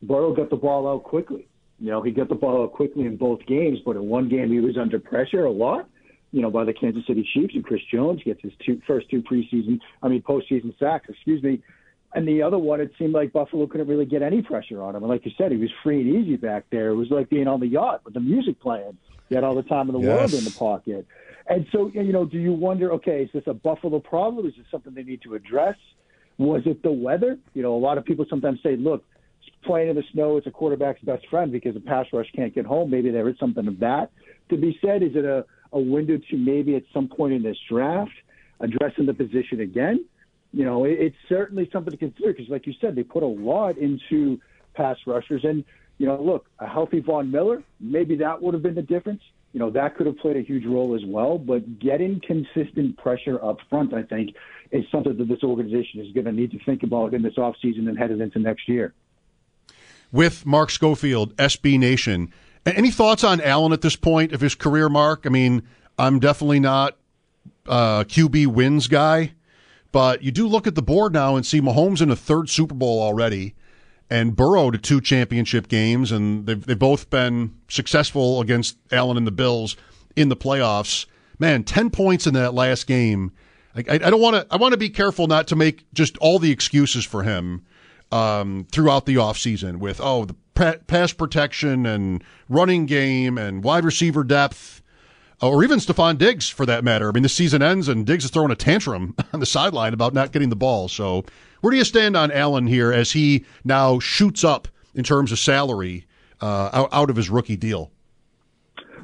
Burrow 0.08 0.34
got 0.34 0.50
the 0.50 0.56
ball 0.56 0.88
out 0.88 1.04
quickly. 1.04 1.48
You 1.80 1.92
know, 1.92 2.02
he 2.02 2.12
got 2.12 2.30
the 2.30 2.36
ball 2.36 2.64
out 2.64 2.74
quickly 2.74 3.06
in 3.06 3.18
both 3.18 3.46
games, 3.46 3.80
but 3.86 3.96
in 3.96 4.08
one 4.08 4.30
game 4.30 4.52
he 4.52 4.60
was 4.60 4.78
under 4.78 5.00
pressure 5.00 5.46
a 5.46 5.52
lot, 5.52 5.90
you 6.32 6.42
know, 6.42 6.50
by 6.50 6.64
the 6.64 6.74
Kansas 6.74 7.06
City 7.06 7.28
Chiefs, 7.34 7.54
and 7.56 7.66
Chris 7.66 7.82
Jones 7.92 8.22
gets 8.24 8.42
his 8.42 8.54
two, 8.66 8.82
first 8.88 9.10
two 9.10 9.22
preseason, 9.22 9.80
I 10.02 10.08
mean, 10.08 10.22
postseason 10.22 10.78
sacks, 10.80 11.08
excuse 11.10 11.44
me. 11.44 11.62
And 12.16 12.26
the 12.26 12.42
other 12.42 12.58
one, 12.58 12.80
it 12.80 12.94
seemed 12.98 13.14
like 13.14 13.34
Buffalo 13.34 13.68
couldn't 13.68 13.88
really 13.88 14.06
get 14.06 14.22
any 14.22 14.42
pressure 14.42 14.82
on 14.82 14.96
him. 14.96 15.04
And 15.04 15.12
like 15.12 15.26
you 15.26 15.32
said, 15.38 15.52
he 15.52 15.58
was 15.58 15.70
free 15.84 16.00
and 16.00 16.16
easy 16.16 16.38
back 16.38 16.64
there. 16.72 16.90
It 16.90 16.96
was 16.96 17.10
like 17.12 17.30
being 17.30 17.48
on 17.48 17.60
the 17.60 17.68
yacht 17.68 18.06
with 18.06 18.14
the 18.14 18.22
music 18.22 18.62
playing. 18.62 18.98
He 19.28 19.36
had 19.36 19.44
all 19.44 19.54
the 19.54 19.64
time 19.64 19.90
in 19.90 19.94
the 19.94 20.00
yes. 20.00 20.18
world 20.18 20.34
in 20.34 20.46
the 20.46 20.52
pocket. 20.52 21.06
And 21.48 21.68
so, 21.74 21.92
you 21.94 22.14
know, 22.14 22.24
do 22.24 22.38
you 22.38 22.54
wonder, 22.54 22.94
okay, 22.94 23.24
is 23.24 23.30
this 23.34 23.44
a 23.48 23.54
Buffalo 23.54 24.00
problem? 24.00 24.48
Is 24.48 24.54
this 24.56 24.66
something 24.72 24.94
they 24.94 25.04
need 25.04 25.24
to 25.24 25.36
address? 25.36 25.76
Was 26.38 26.62
it 26.66 26.84
the 26.84 26.92
weather? 26.92 27.38
You 27.54 27.64
know, 27.64 27.76
a 27.76 27.78
lot 27.78 27.98
of 27.98 28.06
people 28.06 28.26
sometimes 28.30 28.60
say, 28.64 28.78
look, 28.78 29.04
playing 29.66 29.90
in 29.90 29.96
the 29.98 30.04
snow 30.14 30.38
is 30.38 30.44
a 30.48 30.52
quarterback's 30.52 31.02
best 31.02 31.28
friend 31.28 31.52
because 31.52 31.76
a 31.76 31.82
pass 31.82 32.06
rush 32.14 32.28
can't 32.34 32.56
get 32.56 32.66
home. 32.66 32.90
Maybe 32.90 33.12
there 33.12 33.28
is 33.28 33.36
something 33.40 33.68
of 33.68 33.80
that 33.80 34.12
to 34.50 34.58
be 34.58 34.80
said. 34.82 35.04
Is 35.04 35.16
it 35.16 35.26
a, 35.26 35.46
a 35.74 35.80
window 35.80 36.18
to 36.30 36.38
maybe 36.38 36.76
at 36.76 36.84
some 36.94 37.10
point 37.10 37.34
in 37.34 37.44
this 37.44 37.58
draft 37.70 38.12
addressing 38.62 39.06
the 39.06 39.14
position 39.14 39.60
again? 39.60 40.06
You 40.56 40.66
know, 40.66 40.86
it, 40.86 40.98
it's 41.00 41.18
certainly 41.30 41.70
something 41.72 41.92
to 41.92 41.98
consider 41.98 42.34
because, 42.34 42.50
like 42.50 42.66
you 42.66 42.74
said, 42.82 42.96
they 42.96 43.04
put 43.04 43.24
a 43.24 43.28
lot 43.28 43.78
into 43.78 44.40
pass 44.74 44.98
rushers. 45.06 45.44
And, 45.44 45.64
you 45.98 46.08
know, 46.08 46.20
look, 46.22 46.48
a 46.60 46.68
healthy 46.68 47.02
Von 47.02 47.30
Miller, 47.30 47.62
maybe 47.80 48.16
that 48.18 48.42
would 48.42 48.54
have 48.54 48.64
been 48.64 48.76
the 48.76 48.82
difference. 48.82 49.22
You 49.54 49.60
know, 49.60 49.70
that 49.70 49.96
could 49.96 50.08
have 50.08 50.18
played 50.18 50.38
a 50.38 50.42
huge 50.42 50.66
role 50.66 50.96
as 50.96 51.06
well. 51.06 51.38
But 51.38 51.80
getting 51.80 52.20
consistent 52.26 52.98
pressure 52.98 53.44
up 53.44 53.60
front, 53.70 53.94
I 53.94 54.04
think, 54.04 54.36
is 54.72 54.84
something 54.92 55.16
that 55.18 55.28
this 55.28 55.44
organization 55.44 56.02
is 56.02 56.12
going 56.14 56.26
to 56.26 56.32
need 56.32 56.52
to 56.52 56.60
think 56.66 56.84
about 56.84 57.14
in 57.14 57.22
this 57.22 57.36
offseason 57.36 57.88
and 57.88 57.98
headed 57.98 58.20
into 58.20 58.40
next 58.40 58.68
year 58.68 58.94
with 60.16 60.46
Mark 60.46 60.70
Schofield, 60.70 61.36
SB 61.36 61.78
Nation. 61.78 62.32
Any 62.66 62.90
thoughts 62.90 63.24
on 63.24 63.42
Allen 63.42 63.74
at 63.74 63.82
this 63.82 63.96
point 63.96 64.32
of 64.32 64.42
his 64.42 64.56
career, 64.56 64.88
Mark? 64.90 65.26
I 65.26 65.30
mean, 65.30 65.64
I'm 66.00 66.20
definitely 66.20 66.62
not 66.62 66.98
uh, 67.68 68.04
a 68.04 68.06
QB 68.06 68.48
wins 68.48 68.88
guy, 68.88 69.34
but 69.96 70.22
you 70.22 70.30
do 70.30 70.46
look 70.46 70.68
at 70.68 70.76
the 70.76 70.82
board 70.82 71.14
now 71.14 71.38
and 71.38 71.46
see 71.46 71.62
Mahomes 71.62 72.02
in 72.02 72.12
a 72.12 72.18
third 72.18 72.50
Super 72.50 72.76
Bowl 72.76 73.02
already 73.02 73.56
and 74.10 74.36
Burrow 74.36 74.70
to 74.70 74.78
two 74.78 75.00
championship 75.00 75.70
games, 75.70 76.12
and 76.12 76.46
they've, 76.46 76.66
they've 76.66 76.78
both 76.78 77.10
been 77.10 77.56
successful 77.70 78.42
against 78.42 78.76
Allen 78.92 79.16
and 79.16 79.26
the 79.26 79.32
Bills 79.32 79.78
in 80.18 80.28
the 80.28 80.36
playoffs. 80.36 81.06
Man, 81.40 81.64
10 81.64 81.92
points 81.92 82.28
in 82.28 82.34
that 82.34 82.54
last 82.54 82.88
game. 82.88 83.32
I, 83.74 83.86
I, 83.88 83.94
I 83.94 83.98
don't 84.10 84.20
want 84.20 84.36
to. 84.36 84.46
I 84.54 84.58
want 84.58 84.74
to 84.74 84.78
be 84.78 84.90
careful 84.90 85.28
not 85.28 85.48
to 85.48 85.56
make 85.56 85.86
just 85.94 86.18
all 86.18 86.40
the 86.40 86.52
excuses 86.52 87.06
for 87.06 87.24
him 87.24 87.66
um, 88.12 88.68
throughout 88.74 89.06
the 89.06 89.16
offseason 89.16 89.78
with, 89.78 90.02
oh, 90.04 90.26
the 90.26 90.36
pass 90.88 91.14
protection 91.14 91.86
and 91.86 92.22
running 92.50 92.86
game 92.86 93.38
and 93.38 93.64
wide 93.64 93.86
receiver 93.86 94.26
depth, 94.26 94.82
or 95.42 95.64
even 95.64 95.80
Stefon 95.80 96.18
Diggs 96.18 96.50
for 96.50 96.66
that 96.66 96.84
matter. 96.84 97.10
I 97.10 97.12
mean, 97.12 97.24
the 97.24 97.30
season 97.30 97.62
ends 97.62 97.88
and 97.88 98.06
Diggs 98.06 98.26
is 98.26 98.32
throwing 98.32 98.52
a 98.52 98.56
tantrum 98.56 99.16
on 99.34 99.40
the 99.40 99.46
sideline 99.46 99.94
about 99.94 100.14
not 100.14 100.32
getting 100.32 100.50
the 100.50 100.56
ball. 100.56 100.88
So, 100.88 101.26
where 101.62 101.72
do 101.72 101.78
you 101.78 101.84
stand 101.84 102.16
on 102.16 102.32
Allen 102.32 102.68
here 102.68 102.92
as 102.92 103.12
he 103.12 103.46
now 103.64 104.00
shoots 104.00 104.44
up 104.44 104.68
in 104.94 105.04
terms 105.04 105.32
of 105.32 105.40
salary 105.40 106.06
uh, 106.42 106.88
out 106.92 107.10
of 107.10 107.16
his 107.16 107.30
rookie 107.30 107.56
deal? 107.56 107.92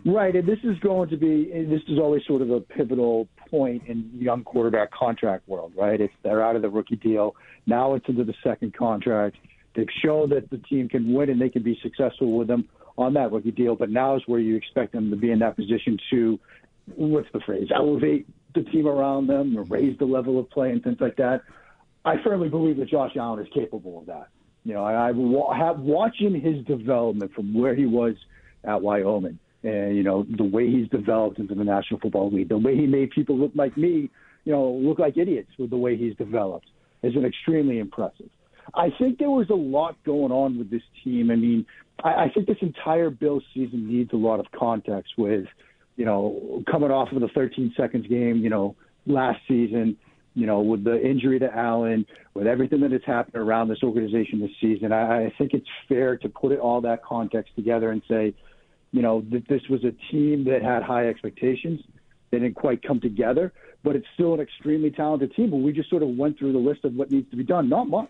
Right, 0.05 0.35
and 0.35 0.47
this 0.47 0.59
is 0.63 0.79
going 0.79 1.09
to 1.09 1.17
be 1.17 1.45
this 1.69 1.81
is 1.87 1.99
always 1.99 2.25
sort 2.25 2.41
of 2.41 2.49
a 2.49 2.59
pivotal 2.59 3.27
point 3.49 3.83
in 3.87 4.09
young 4.17 4.43
quarterback 4.43 4.91
contract 4.91 5.47
world, 5.47 5.73
right? 5.75 5.99
If 6.01 6.11
they're 6.23 6.43
out 6.43 6.55
of 6.55 6.63
the 6.63 6.69
rookie 6.69 6.95
deal, 6.95 7.35
now 7.67 7.93
it's 7.93 8.07
into 8.07 8.23
the 8.23 8.33
second 8.43 8.73
contract. 8.73 9.37
They've 9.75 9.87
shown 10.03 10.29
that 10.29 10.49
the 10.49 10.57
team 10.57 10.89
can 10.89 11.13
win 11.13 11.29
and 11.29 11.39
they 11.39 11.49
can 11.49 11.61
be 11.61 11.79
successful 11.83 12.35
with 12.35 12.47
them 12.47 12.67
on 13.01 13.13
that 13.15 13.31
rookie 13.31 13.51
deal, 13.51 13.75
but 13.75 13.89
now 13.89 14.15
is 14.15 14.23
where 14.25 14.39
you 14.39 14.55
expect 14.55 14.93
them 14.93 15.09
to 15.09 15.15
be 15.15 15.31
in 15.31 15.39
that 15.39 15.55
position 15.55 15.97
to 16.11 16.39
what's 16.95 17.27
the 17.33 17.39
phrase? 17.45 17.67
Elevate 17.73 18.27
the 18.53 18.63
team 18.63 18.87
around 18.87 19.27
them, 19.27 19.57
or 19.57 19.63
raise 19.63 19.97
the 19.97 20.05
level 20.05 20.39
of 20.39 20.49
play 20.49 20.71
and 20.71 20.83
things 20.83 20.97
like 20.99 21.15
that. 21.17 21.41
I 22.03 22.15
firmly 22.23 22.49
believe 22.49 22.77
that 22.77 22.89
Josh 22.89 23.11
Allen 23.15 23.39
is 23.39 23.47
capable 23.53 23.99
of 23.99 24.07
that. 24.07 24.27
You 24.63 24.73
know, 24.73 24.83
I, 24.83 25.09
I 25.09 25.57
have 25.57 25.79
watching 25.79 26.39
his 26.39 26.65
development 26.65 27.33
from 27.33 27.53
where 27.53 27.75
he 27.75 27.85
was 27.85 28.15
at 28.63 28.81
Wyoming 28.81 29.39
and 29.63 29.95
you 29.95 30.03
know 30.03 30.25
the 30.37 30.43
way 30.43 30.69
he's 30.69 30.87
developed 30.89 31.39
into 31.39 31.55
the 31.55 31.63
National 31.63 31.99
Football 31.99 32.31
League, 32.31 32.49
the 32.49 32.57
way 32.57 32.75
he 32.75 32.87
made 32.87 33.11
people 33.11 33.37
look 33.37 33.51
like 33.55 33.77
me, 33.77 34.09
you 34.43 34.51
know, 34.51 34.71
look 34.71 34.99
like 34.99 35.17
idiots 35.17 35.49
with 35.57 35.69
the 35.69 35.77
way 35.77 35.95
he's 35.95 36.15
developed, 36.15 36.67
has 37.03 37.13
been 37.13 37.25
extremely 37.25 37.79
impressive. 37.79 38.29
I 38.73 38.89
think 38.97 39.19
there 39.19 39.29
was 39.29 39.49
a 39.49 39.55
lot 39.55 39.95
going 40.03 40.31
on 40.31 40.57
with 40.57 40.69
this 40.69 40.83
team. 41.03 41.31
I 41.31 41.35
mean, 41.35 41.65
I, 42.03 42.09
I 42.09 42.31
think 42.33 42.47
this 42.47 42.57
entire 42.61 43.09
Bill 43.09 43.41
season 43.53 43.87
needs 43.87 44.11
a 44.13 44.17
lot 44.17 44.39
of 44.39 44.47
context 44.51 45.13
with, 45.17 45.45
you 45.95 46.05
know, 46.05 46.63
coming 46.69 46.91
off 46.91 47.11
of 47.11 47.21
the 47.21 47.27
13 47.29 47.73
seconds 47.75 48.07
game, 48.07 48.37
you 48.37 48.49
know, 48.49 48.75
last 49.05 49.39
season, 49.47 49.97
you 50.33 50.45
know, 50.45 50.61
with 50.61 50.83
the 50.83 51.01
injury 51.01 51.39
to 51.39 51.53
Allen, 51.53 52.05
with 52.33 52.47
everything 52.47 52.79
that 52.81 52.91
has 52.91 53.01
happened 53.05 53.35
around 53.35 53.67
this 53.67 53.83
organization 53.83 54.39
this 54.39 54.51
season, 54.61 54.91
I, 54.91 55.25
I 55.25 55.33
think 55.37 55.53
it's 55.53 55.67
fair 55.89 56.17
to 56.17 56.29
put 56.29 56.51
it 56.51 56.59
all 56.59 56.81
that 56.81 57.03
context 57.03 57.55
together 57.55 57.91
and 57.91 58.01
say, 58.07 58.33
you 58.91 59.01
know, 59.01 59.25
that 59.31 59.47
this 59.47 59.61
was 59.69 59.83
a 59.83 59.91
team 60.11 60.45
that 60.45 60.61
had 60.61 60.83
high 60.83 61.07
expectations. 61.07 61.81
They 62.29 62.39
didn't 62.39 62.55
quite 62.55 62.81
come 62.81 63.01
together. 63.01 63.51
but 63.83 63.95
it's 63.95 64.07
still 64.13 64.33
an 64.33 64.39
extremely 64.39 64.91
talented 64.91 65.33
team. 65.35 65.49
But 65.49 65.57
we 65.57 65.71
just 65.71 65.89
sort 65.89 66.03
of 66.03 66.09
went 66.09 66.37
through 66.37 66.53
the 66.53 66.59
list 66.59 66.85
of 66.85 66.93
what 66.93 67.11
needs 67.11 67.29
to 67.31 67.35
be 67.35 67.43
done. 67.43 67.69
Not 67.69 67.89
much. 67.89 68.09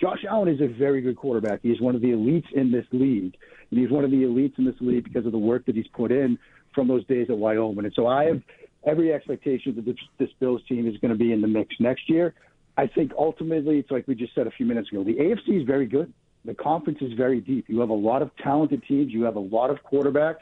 Josh 0.00 0.24
Allen 0.28 0.48
is 0.48 0.60
a 0.60 0.68
very 0.68 1.00
good 1.00 1.16
quarterback. 1.16 1.60
He's 1.62 1.80
one 1.80 1.94
of 1.96 2.00
the 2.00 2.08
elites 2.08 2.50
in 2.52 2.70
this 2.70 2.86
league, 2.92 3.36
and 3.70 3.80
he's 3.80 3.90
one 3.90 4.04
of 4.04 4.10
the 4.10 4.18
elites 4.18 4.56
in 4.58 4.64
this 4.64 4.76
league 4.80 5.04
because 5.04 5.26
of 5.26 5.32
the 5.32 5.38
work 5.38 5.66
that 5.66 5.74
he's 5.74 5.88
put 5.88 6.12
in 6.12 6.38
from 6.74 6.86
those 6.86 7.04
days 7.06 7.26
at 7.30 7.36
Wyoming. 7.36 7.84
And 7.84 7.94
so 7.94 8.06
I 8.06 8.26
have 8.26 8.40
every 8.86 9.12
expectation 9.12 9.74
that 9.74 9.84
this, 9.84 9.96
this 10.18 10.30
Bills 10.38 10.62
team 10.68 10.86
is 10.86 10.96
going 10.98 11.10
to 11.10 11.18
be 11.18 11.32
in 11.32 11.40
the 11.40 11.48
mix 11.48 11.74
next 11.80 12.08
year. 12.08 12.34
I 12.76 12.86
think 12.86 13.10
ultimately, 13.18 13.78
it's 13.78 13.90
like 13.90 14.06
we 14.06 14.14
just 14.14 14.34
said 14.36 14.46
a 14.46 14.52
few 14.52 14.66
minutes 14.66 14.88
ago. 14.92 15.02
The 15.02 15.16
AFC 15.16 15.60
is 15.60 15.66
very 15.66 15.86
good. 15.86 16.12
The 16.44 16.54
conference 16.54 17.00
is 17.02 17.12
very 17.14 17.40
deep. 17.40 17.64
You 17.68 17.80
have 17.80 17.90
a 17.90 17.94
lot 17.94 18.22
of 18.22 18.30
talented 18.36 18.84
teams. 18.86 19.12
You 19.12 19.24
have 19.24 19.34
a 19.34 19.40
lot 19.40 19.70
of 19.70 19.78
quarterbacks 19.82 20.36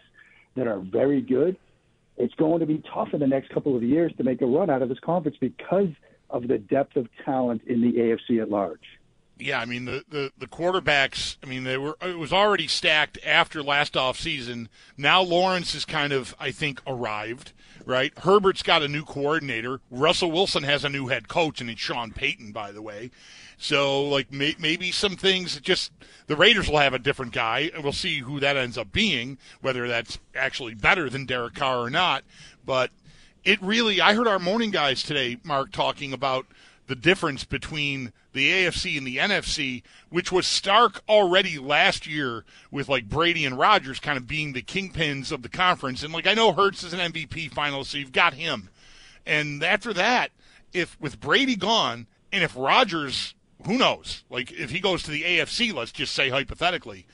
that 0.54 0.66
are 0.66 0.80
very 0.80 1.22
good. 1.22 1.56
It's 2.18 2.34
going 2.34 2.60
to 2.60 2.66
be 2.66 2.82
tough 2.92 3.08
in 3.14 3.20
the 3.20 3.26
next 3.26 3.50
couple 3.50 3.74
of 3.74 3.82
years 3.82 4.12
to 4.18 4.24
make 4.24 4.42
a 4.42 4.46
run 4.46 4.68
out 4.68 4.82
of 4.82 4.90
this 4.90 4.98
conference 5.00 5.38
because 5.40 5.88
of 6.28 6.46
the 6.46 6.58
depth 6.58 6.96
of 6.96 7.08
talent 7.24 7.62
in 7.66 7.80
the 7.80 7.92
AFC 7.92 8.42
at 8.42 8.50
large. 8.50 8.80
Yeah, 9.38 9.60
I 9.60 9.66
mean 9.66 9.84
the, 9.84 10.04
the, 10.08 10.32
the 10.38 10.46
quarterbacks. 10.46 11.36
I 11.42 11.46
mean 11.46 11.64
they 11.64 11.76
were 11.76 11.96
it 12.00 12.18
was 12.18 12.32
already 12.32 12.66
stacked 12.66 13.18
after 13.24 13.62
last 13.62 13.96
off 13.96 14.18
season. 14.18 14.68
Now 14.96 15.22
Lawrence 15.22 15.74
is 15.74 15.84
kind 15.84 16.12
of 16.12 16.34
I 16.38 16.50
think 16.50 16.80
arrived 16.86 17.52
right. 17.86 18.12
Herbert's 18.18 18.62
got 18.62 18.82
a 18.82 18.88
new 18.88 19.04
coordinator. 19.04 19.80
Russell 19.90 20.32
Wilson 20.32 20.64
has 20.64 20.84
a 20.84 20.88
new 20.88 21.06
head 21.06 21.28
coach, 21.28 21.60
and 21.60 21.70
it's 21.70 21.80
Sean 21.80 22.12
Payton, 22.12 22.52
by 22.52 22.72
the 22.72 22.82
way. 22.82 23.10
So 23.56 24.06
like 24.06 24.30
may, 24.30 24.54
maybe 24.58 24.90
some 24.92 25.16
things 25.16 25.58
just 25.60 25.92
the 26.26 26.36
Raiders 26.36 26.68
will 26.68 26.78
have 26.78 26.92
a 26.92 26.98
different 26.98 27.32
guy, 27.32 27.70
and 27.72 27.82
we'll 27.82 27.92
see 27.92 28.18
who 28.18 28.40
that 28.40 28.56
ends 28.56 28.76
up 28.76 28.92
being, 28.92 29.38
whether 29.62 29.88
that's 29.88 30.18
actually 30.34 30.74
better 30.74 31.08
than 31.08 31.24
Derek 31.24 31.54
Carr 31.54 31.78
or 31.78 31.90
not. 31.90 32.24
But 32.64 32.90
it 33.44 33.62
really, 33.62 34.00
I 34.00 34.14
heard 34.14 34.26
our 34.26 34.40
morning 34.40 34.72
guys 34.72 35.02
today, 35.02 35.38
Mark, 35.44 35.72
talking 35.72 36.12
about 36.12 36.46
the 36.88 36.96
difference 36.96 37.44
between 37.44 38.12
the 38.36 38.50
AFC 38.50 38.96
and 38.96 39.06
the 39.06 39.16
NFC, 39.16 39.82
which 40.10 40.30
was 40.30 40.46
stark 40.46 41.02
already 41.08 41.58
last 41.58 42.06
year 42.06 42.44
with 42.70 42.88
like 42.88 43.08
Brady 43.08 43.44
and 43.44 43.58
Rodgers 43.58 43.98
kind 43.98 44.16
of 44.16 44.28
being 44.28 44.52
the 44.52 44.62
kingpins 44.62 45.32
of 45.32 45.42
the 45.42 45.48
conference. 45.48 46.02
And 46.02 46.12
like 46.12 46.26
I 46.26 46.34
know 46.34 46.52
Hurts 46.52 46.84
is 46.84 46.92
an 46.92 47.00
MVP 47.00 47.50
finalist, 47.50 47.86
so 47.86 47.98
you've 47.98 48.12
got 48.12 48.34
him. 48.34 48.68
And 49.26 49.62
after 49.64 49.92
that, 49.94 50.30
if 50.72 51.00
with 51.00 51.20
Brady 51.20 51.56
gone 51.56 52.06
and 52.30 52.44
if 52.44 52.54
Rodgers, 52.56 53.34
who 53.64 53.78
knows, 53.78 54.24
like 54.30 54.52
if 54.52 54.70
he 54.70 54.80
goes 54.80 55.02
to 55.04 55.10
the 55.10 55.22
AFC, 55.22 55.72
let's 55.72 55.92
just 55.92 56.14
say 56.14 56.28
hypothetically, 56.28 57.06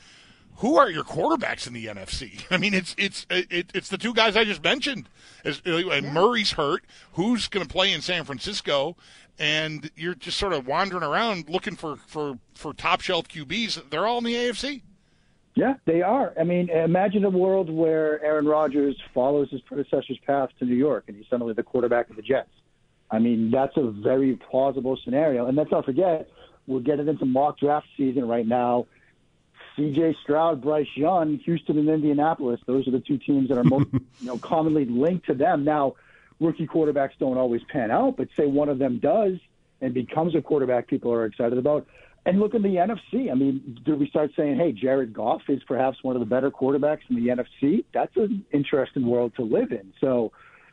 who 0.56 0.76
are 0.76 0.90
your 0.90 1.04
quarterbacks 1.04 1.66
in 1.66 1.72
the 1.72 1.86
NFC? 1.86 2.44
I 2.50 2.56
mean, 2.56 2.74
it's 2.74 2.94
it's 2.98 3.26
it, 3.30 3.70
it's 3.74 3.88
the 3.88 3.98
two 3.98 4.14
guys 4.14 4.36
I 4.36 4.44
just 4.44 4.62
mentioned. 4.62 5.08
As, 5.44 5.60
uh, 5.66 5.88
and 5.88 6.12
Murray's 6.12 6.52
hurt. 6.52 6.84
Who's 7.14 7.48
going 7.48 7.66
to 7.66 7.72
play 7.72 7.92
in 7.92 8.00
San 8.00 8.24
Francisco? 8.24 8.96
And 9.38 9.90
you're 9.96 10.14
just 10.14 10.38
sort 10.38 10.52
of 10.52 10.66
wandering 10.66 11.02
around 11.02 11.48
looking 11.48 11.76
for, 11.76 11.96
for, 11.96 12.38
for 12.54 12.72
top 12.72 13.00
shelf 13.00 13.28
QBs. 13.28 13.90
They're 13.90 14.06
all 14.06 14.18
in 14.18 14.24
the 14.24 14.34
AFC. 14.34 14.82
Yeah, 15.54 15.74
they 15.84 16.00
are. 16.00 16.32
I 16.38 16.44
mean, 16.44 16.70
imagine 16.70 17.24
a 17.24 17.30
world 17.30 17.68
where 17.68 18.22
Aaron 18.24 18.46
Rodgers 18.46 18.96
follows 19.12 19.50
his 19.50 19.60
predecessor's 19.60 20.18
path 20.26 20.48
to 20.58 20.64
New 20.64 20.76
York 20.76 21.04
and 21.08 21.16
he's 21.16 21.26
suddenly 21.28 21.52
the 21.52 21.62
quarterback 21.62 22.08
of 22.08 22.16
the 22.16 22.22
Jets. 22.22 22.50
I 23.10 23.18
mean, 23.18 23.50
that's 23.50 23.76
a 23.76 23.90
very 23.90 24.36
plausible 24.36 24.98
scenario. 25.04 25.46
And 25.46 25.56
let's 25.56 25.70
not 25.70 25.84
forget, 25.84 26.30
we're 26.66 26.80
getting 26.80 27.08
into 27.08 27.26
mock 27.26 27.58
draft 27.58 27.86
season 27.96 28.26
right 28.26 28.46
now. 28.46 28.86
CJ 29.76 30.16
Stroud, 30.22 30.62
Bryce 30.62 30.86
Young, 30.94 31.38
Houston 31.38 31.78
and 31.78 31.88
Indianapolis, 31.88 32.60
those 32.66 32.86
are 32.88 32.90
the 32.90 33.00
two 33.00 33.18
teams 33.18 33.48
that 33.48 33.58
are 33.58 33.64
most 33.64 33.88
you 33.92 34.26
know 34.26 34.38
commonly 34.38 34.84
linked 34.84 35.26
to 35.26 35.34
them. 35.34 35.64
Now, 35.64 35.94
rookie 36.40 36.66
quarterbacks 36.66 37.12
don't 37.18 37.38
always 37.38 37.62
pan 37.72 37.90
out, 37.90 38.16
but 38.16 38.28
say 38.36 38.46
one 38.46 38.68
of 38.68 38.78
them 38.78 38.98
does 38.98 39.34
and 39.80 39.92
becomes 39.92 40.34
a 40.34 40.40
quarterback 40.40 40.88
people 40.88 41.12
are 41.12 41.26
excited 41.26 41.58
about. 41.58 41.86
And 42.24 42.38
look 42.38 42.54
in 42.54 42.62
the 42.62 42.76
NFC. 42.76 43.32
I 43.32 43.34
mean, 43.34 43.80
do 43.84 43.96
we 43.96 44.08
start 44.08 44.30
saying, 44.36 44.56
hey, 44.56 44.70
Jared 44.70 45.12
Goff 45.12 45.42
is 45.48 45.60
perhaps 45.66 45.98
one 46.02 46.14
of 46.14 46.20
the 46.20 46.26
better 46.26 46.52
quarterbacks 46.52 47.00
in 47.10 47.16
the 47.16 47.32
NFC? 47.32 47.84
That's 47.92 48.16
an 48.16 48.44
interesting 48.52 49.06
world 49.06 49.32
to 49.36 49.42
live 49.42 49.72
in. 49.72 49.92
So, 50.00 50.30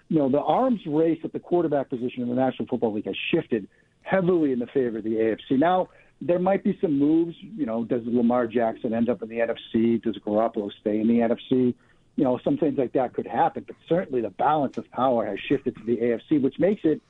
you 0.10 0.20
know, 0.20 0.30
the 0.30 0.42
arms 0.42 0.82
race 0.86 1.20
at 1.24 1.34
the 1.34 1.40
quarterback 1.40 1.90
position 1.90 2.22
in 2.22 2.30
the 2.30 2.36
National 2.36 2.68
Football 2.68 2.94
League 2.94 3.06
has 3.06 3.16
shifted 3.34 3.68
heavily 4.04 4.52
in 4.52 4.60
the 4.60 4.68
favor 4.68 5.00
of 5.00 5.04
the 5.04 5.16
AFC. 5.16 5.58
Now, 5.58 5.90
there 6.22 6.40
might 6.40 6.64
be 6.64 6.78
some 6.82 7.00
moves. 7.00 7.36
You 7.42 7.66
know, 7.66 7.84
does 7.84 8.02
Lamar 8.06 8.46
Jackson 8.46 8.94
end 8.94 9.10
up 9.10 9.24
in 9.24 9.30
the 9.30 9.38
NFC? 9.38 10.02
Does 10.04 10.18
Garoppolo 10.26 10.70
stay 10.82 11.00
in 11.00 11.08
the 11.08 11.16
NFC? 11.16 11.74
You 12.20 12.26
know, 12.26 12.38
some 12.44 12.58
things 12.58 12.78
like 12.78 12.92
that 12.92 13.14
could 13.14 13.26
happen. 13.26 13.64
But 13.66 13.78
certainly 13.88 14.20
the 14.20 14.30
balance 14.30 14.78
of 14.78 14.92
power 14.92 15.26
has 15.26 15.40
shifted 15.40 15.78
to 15.78 15.84
the 15.86 15.96
AFC, 15.96 16.42
which 16.42 16.60
makes 16.60 16.82
it 16.84 17.02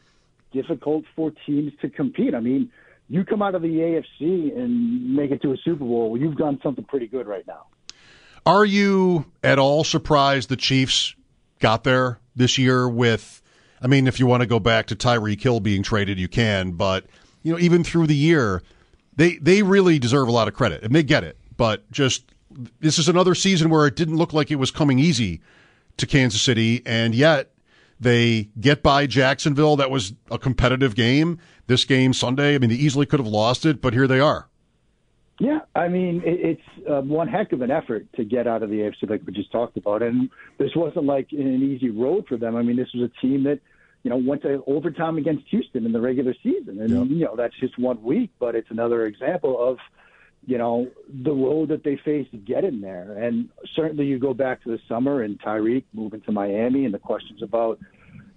difficult 0.51 1.03
for 1.15 1.31
teams 1.47 1.73
to 1.81 1.89
compete. 1.89 2.35
I 2.35 2.39
mean, 2.39 2.71
you 3.07 3.25
come 3.25 3.41
out 3.41 3.55
of 3.55 3.63
the 3.63 3.69
AFC 3.69 4.55
and 4.55 5.15
make 5.15 5.31
it 5.31 5.41
to 5.41 5.51
a 5.51 5.57
Super 5.57 5.83
Bowl, 5.83 6.11
well, 6.11 6.21
you've 6.21 6.37
done 6.37 6.59
something 6.61 6.83
pretty 6.83 7.07
good 7.07 7.25
right 7.25 7.45
now. 7.47 7.65
Are 8.45 8.63
you 8.63 9.25
at 9.43 9.57
all 9.57 9.83
surprised 9.83 10.47
the 10.49 10.55
Chiefs 10.55 11.15
got 11.57 11.83
there 11.83 12.19
this 12.35 12.59
year 12.59 12.87
with 12.87 13.41
I 13.81 13.87
mean, 13.87 14.05
if 14.05 14.19
you 14.19 14.27
want 14.27 14.41
to 14.41 14.47
go 14.47 14.59
back 14.59 14.87
to 14.87 14.95
Tyreek 14.95 15.41
Hill 15.41 15.59
being 15.59 15.81
traded, 15.81 16.19
you 16.19 16.27
can, 16.27 16.73
but 16.73 17.05
you 17.41 17.51
know, 17.51 17.57
even 17.57 17.83
through 17.83 18.05
the 18.05 18.15
year, 18.15 18.61
they 19.15 19.37
they 19.37 19.63
really 19.63 19.97
deserve 19.97 20.27
a 20.27 20.31
lot 20.31 20.47
of 20.47 20.53
credit 20.53 20.83
and 20.83 20.93
they 20.93 21.01
get 21.01 21.23
it. 21.23 21.35
But 21.57 21.89
just 21.91 22.31
this 22.79 22.97
is 22.97 23.07
another 23.07 23.35
season 23.35 23.69
where 23.69 23.85
it 23.85 23.95
didn't 23.95 24.17
look 24.17 24.33
like 24.33 24.51
it 24.51 24.55
was 24.55 24.71
coming 24.71 24.99
easy 24.99 25.41
to 25.97 26.07
Kansas 26.07 26.41
City, 26.41 26.81
and 26.85 27.13
yet 27.13 27.51
they 27.99 28.49
get 28.59 28.81
by 28.81 29.05
Jacksonville. 29.05 29.75
That 29.75 29.91
was 29.91 30.13
a 30.31 30.37
competitive 30.37 30.95
game. 30.95 31.39
This 31.67 31.85
game 31.85 32.13
Sunday, 32.13 32.55
I 32.55 32.57
mean, 32.57 32.69
they 32.69 32.75
easily 32.75 33.05
could 33.05 33.19
have 33.19 33.27
lost 33.27 33.65
it, 33.65 33.81
but 33.81 33.93
here 33.93 34.07
they 34.07 34.19
are. 34.19 34.47
Yeah, 35.39 35.59
I 35.73 35.87
mean, 35.87 36.21
it's 36.25 36.61
uh, 36.89 37.01
one 37.01 37.29
heck 37.29 37.53
of 37.53 37.61
an 37.61 37.71
effort 37.71 38.07
to 38.15 38.25
get 38.25 38.45
out 38.45 38.61
of 38.61 38.69
the 38.69 38.79
AFC, 38.79 39.09
like 39.09 39.21
we 39.25 39.31
just 39.31 39.51
talked 39.51 39.77
about. 39.77 40.01
And 40.01 40.29
this 40.57 40.71
wasn't 40.75 41.05
like 41.05 41.27
an 41.31 41.63
easy 41.63 41.91
road 41.91 42.25
for 42.27 42.35
them. 42.35 42.57
I 42.57 42.61
mean, 42.61 42.75
this 42.75 42.89
was 42.93 43.09
a 43.09 43.21
team 43.21 43.43
that, 43.43 43.59
you 44.03 44.09
know, 44.09 44.17
went 44.17 44.41
to 44.41 44.61
overtime 44.67 45.17
against 45.17 45.47
Houston 45.47 45.85
in 45.85 45.93
the 45.93 46.01
regular 46.01 46.33
season. 46.43 46.81
And, 46.81 47.09
you 47.09 47.23
know, 47.23 47.37
that's 47.37 47.57
just 47.57 47.79
one 47.79 48.03
week, 48.03 48.31
but 48.37 48.53
it's 48.55 48.69
another 48.69 49.05
example 49.05 49.61
of– 49.61 49.77
you 50.45 50.57
know, 50.57 50.87
the 51.23 51.31
road 51.31 51.69
that 51.69 51.83
they 51.83 51.99
faced 52.03 52.29
getting 52.45 52.81
there. 52.81 53.17
And 53.17 53.49
certainly 53.75 54.05
you 54.05 54.19
go 54.19 54.33
back 54.33 54.63
to 54.63 54.69
the 54.69 54.79
summer 54.87 55.21
and 55.23 55.39
Tyreek 55.41 55.83
moving 55.93 56.21
to 56.21 56.31
Miami 56.31 56.85
and 56.85 56.93
the 56.93 56.99
questions 56.99 57.41
about, 57.43 57.79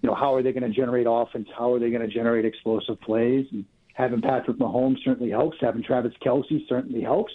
you 0.02 0.08
know, 0.08 0.14
how 0.14 0.34
are 0.34 0.42
they 0.42 0.52
going 0.52 0.70
to 0.70 0.76
generate 0.76 1.06
offense? 1.08 1.48
How 1.56 1.72
are 1.72 1.78
they 1.78 1.90
going 1.90 2.02
to 2.02 2.12
generate 2.12 2.44
explosive 2.44 3.00
plays? 3.00 3.46
And 3.52 3.64
having 3.94 4.20
Patrick 4.20 4.58
Mahomes 4.58 4.96
certainly 5.04 5.30
helps. 5.30 5.58
Having 5.60 5.84
Travis 5.84 6.12
Kelce 6.24 6.68
certainly 6.68 7.02
helps. 7.02 7.32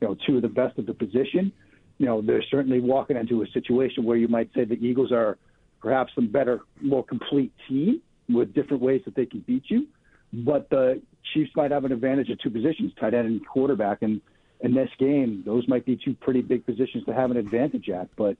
You 0.00 0.08
know, 0.08 0.16
two 0.26 0.36
of 0.36 0.42
the 0.42 0.48
best 0.48 0.78
of 0.78 0.86
the 0.86 0.94
position. 0.94 1.52
You 1.98 2.06
know, 2.06 2.22
they're 2.22 2.44
certainly 2.50 2.80
walking 2.80 3.16
into 3.16 3.42
a 3.42 3.46
situation 3.48 4.04
where 4.04 4.16
you 4.16 4.28
might 4.28 4.50
say 4.54 4.64
the 4.64 4.74
Eagles 4.74 5.12
are 5.12 5.38
perhaps 5.80 6.12
some 6.14 6.28
better, 6.28 6.60
more 6.80 7.04
complete 7.04 7.52
team 7.68 8.00
with 8.28 8.54
different 8.54 8.82
ways 8.82 9.02
that 9.06 9.14
they 9.14 9.26
can 9.26 9.40
beat 9.40 9.64
you. 9.68 9.86
But 10.32 10.70
the 10.70 11.02
Chiefs 11.34 11.50
might 11.56 11.70
have 11.70 11.84
an 11.84 11.92
advantage 11.92 12.30
at 12.30 12.40
two 12.40 12.50
positions, 12.50 12.92
tight 12.98 13.14
end 13.14 13.26
and 13.26 13.46
quarterback. 13.46 14.02
And 14.02 14.20
in 14.60 14.74
this 14.74 14.90
game, 14.98 15.42
those 15.44 15.66
might 15.68 15.84
be 15.84 15.96
two 15.96 16.14
pretty 16.14 16.42
big 16.42 16.64
positions 16.66 17.04
to 17.06 17.14
have 17.14 17.30
an 17.30 17.36
advantage 17.36 17.88
at. 17.88 18.08
But 18.16 18.36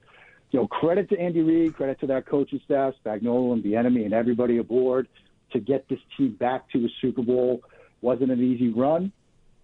you 0.51 0.61
know, 0.61 0.67
credit 0.67 1.09
to 1.11 1.19
Andy 1.19 1.43
Reid, 1.43 1.77
credit 1.77 2.01
to 2.01 2.07
that 2.09 2.27
coaching 2.27 2.61
staff, 2.65 2.95
Spagnuolo 3.05 3.53
and 3.53 3.63
Bieniemy 3.63 4.05
and 4.05 4.13
everybody 4.13 4.59
aboard 4.59 5.09
to 5.53 5.61
get 5.61 5.89
this 5.89 6.01
team 6.17 6.33
back 6.33 6.69
to 6.71 6.85
a 6.85 6.89
Super 7.01 7.23
Bowl. 7.23 7.63
Wasn't 8.01 8.31
an 8.31 8.43
easy 8.43 8.69
run, 8.69 9.13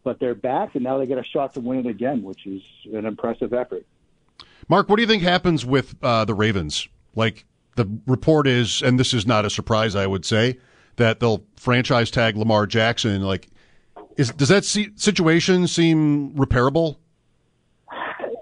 but 0.05 0.21
they're 0.21 0.35
back, 0.35 0.75
and 0.75 0.85
now 0.85 0.99
they 0.99 1.07
get 1.07 1.19
a 1.19 1.25
shot 1.25 1.55
to 1.55 1.61
win 1.61 1.81
it 1.81 1.87
again, 1.87 2.23
which 2.23 2.47
is 2.47 2.63
an 2.93 3.07
impressive 3.07 3.53
effort. 3.53 3.85
Mark, 4.69 4.89
what 4.89 4.97
do 4.97 5.03
you 5.03 5.09
think 5.09 5.23
happens 5.23 5.65
with 5.65 5.95
uh, 6.03 6.25
the 6.25 6.35
Ravens? 6.35 6.89
Like 7.15 7.45
the 7.77 7.89
report 8.07 8.47
is, 8.47 8.83
and 8.83 9.01
this 9.01 9.15
is 9.15 9.27
not 9.27 9.45
a 9.45 9.51
surprise, 9.51 9.97
I 9.97 10.07
would 10.07 10.25
say, 10.25 10.59
that 10.97 11.21
they'll 11.21 11.45
franchise 11.57 12.11
tag 12.11 12.37
Lamar 12.37 12.67
Jackson. 12.67 13.23
Like, 13.23 13.49
is 14.17 14.31
does 14.31 14.49
that 14.49 14.65
see, 14.65 14.91
situation 14.97 15.67
seem 15.67 16.33
repairable? 16.33 16.97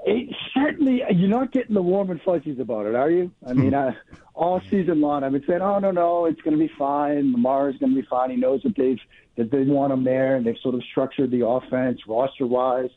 It 0.06 0.34
certainly, 0.54 1.02
you're 1.10 1.28
not 1.28 1.52
getting 1.52 1.74
the 1.74 1.82
warm 1.82 2.10
and 2.10 2.20
fuzzies 2.22 2.58
about 2.58 2.86
it, 2.86 2.94
are 2.94 3.10
you? 3.10 3.30
I 3.46 3.54
mean, 3.54 3.70
hmm. 3.70 3.74
I, 3.74 3.96
all 4.34 4.60
season 4.70 5.00
long, 5.00 5.24
I've 5.24 5.32
been 5.32 5.44
saying, 5.46 5.62
"Oh 5.62 5.78
no, 5.78 5.90
no, 5.90 6.26
it's 6.26 6.40
going 6.42 6.56
to 6.56 6.62
be 6.62 6.72
fine. 6.76 7.32
Lamar 7.32 7.70
is 7.70 7.76
going 7.78 7.94
to 7.94 8.00
be 8.00 8.06
fine. 8.06 8.30
He 8.30 8.36
knows 8.36 8.62
that 8.62 8.76
they've 8.76 8.98
that 9.36 9.50
they 9.50 9.62
want 9.62 9.92
him 9.92 10.04
there, 10.04 10.36
and 10.36 10.46
they've 10.46 10.58
sort 10.62 10.74
of 10.74 10.82
structured 10.90 11.30
the 11.30 11.46
offense 11.46 12.00
roster 12.06 12.46
wise, 12.46 12.90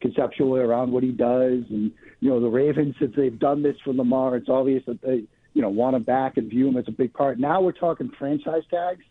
conceptually 0.00 0.60
around 0.60 0.92
what 0.92 1.02
he 1.02 1.10
does. 1.10 1.64
And 1.70 1.92
you 2.20 2.30
know, 2.30 2.40
the 2.40 2.48
Ravens, 2.48 2.94
since 2.98 3.14
they've 3.16 3.38
done 3.38 3.62
this 3.62 3.76
for 3.84 3.92
Lamar, 3.92 4.36
it's 4.36 4.48
obvious 4.48 4.84
that 4.86 5.00
they 5.02 5.24
you 5.54 5.62
know, 5.62 5.68
want 5.68 5.96
him 5.96 6.02
back 6.02 6.36
and 6.36 6.48
view 6.48 6.68
him 6.68 6.76
as 6.76 6.84
a 6.88 6.92
big 6.92 7.12
part. 7.12 7.38
Now 7.38 7.60
we're 7.60 7.72
talking 7.72 8.10
franchise 8.18 8.62
tags. 8.70 9.04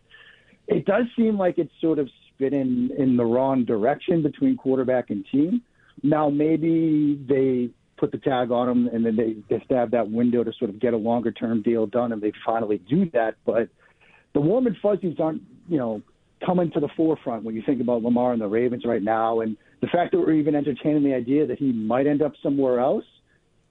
It 0.68 0.86
does 0.86 1.06
seem 1.16 1.38
like 1.38 1.58
it's 1.58 1.74
sort 1.82 2.00
of 2.00 2.10
spinning 2.34 2.90
in 2.98 3.18
the 3.18 3.26
wrong 3.26 3.66
direction 3.66 4.24
between 4.24 4.58
quarterback 4.58 5.10
and 5.10 5.26
team. 5.32 5.62
Now 6.04 6.30
maybe 6.30 7.20
they 7.28 7.70
put 7.98 8.12
the 8.12 8.18
tag 8.18 8.52
on 8.52 8.68
him 8.68 8.88
and 8.88 9.06
then 9.06 9.16
they, 9.16 9.36
they 9.50 9.76
have 9.76 9.92
that 9.92 10.10
window 10.10 10.44
to 10.44 10.52
sort 10.58 10.70
of 10.70 10.80
get 10.80 10.94
a 10.94 10.98
longer 10.98 11.32
term 11.32 11.62
deal 11.62 11.86
done 11.86 12.12
and 12.12 12.22
they 12.22 12.32
finally 12.46 12.80
do 12.90 13.10
that. 13.12 13.36
But 13.46 13.70
the 14.34 14.42
warm 14.42 14.66
and 14.66 14.76
fuzzies 14.82 15.18
aren't, 15.20 15.44
you 15.68 15.78
know, 15.78 16.02
coming 16.44 16.72
to 16.72 16.80
the 16.80 16.90
forefront 16.98 17.44
when 17.44 17.56
you 17.56 17.62
think 17.64 17.82
about 17.82 18.02
Lamar 18.02 18.34
and 18.34 18.42
the 18.42 18.48
Ravens 18.48 18.84
right 18.86 19.04
now. 19.04 19.42
And 19.42 19.56
the 19.82 19.88
fact 19.88 20.12
that 20.12 20.20
we're 20.20 20.34
even 20.34 20.56
entertaining 20.56 21.04
the 21.04 21.14
idea 21.14 21.46
that 21.46 21.60
he 21.60 21.72
might 21.72 22.08
end 22.08 22.24
up 22.24 22.34
somewhere 22.42 22.80
else 22.80 23.06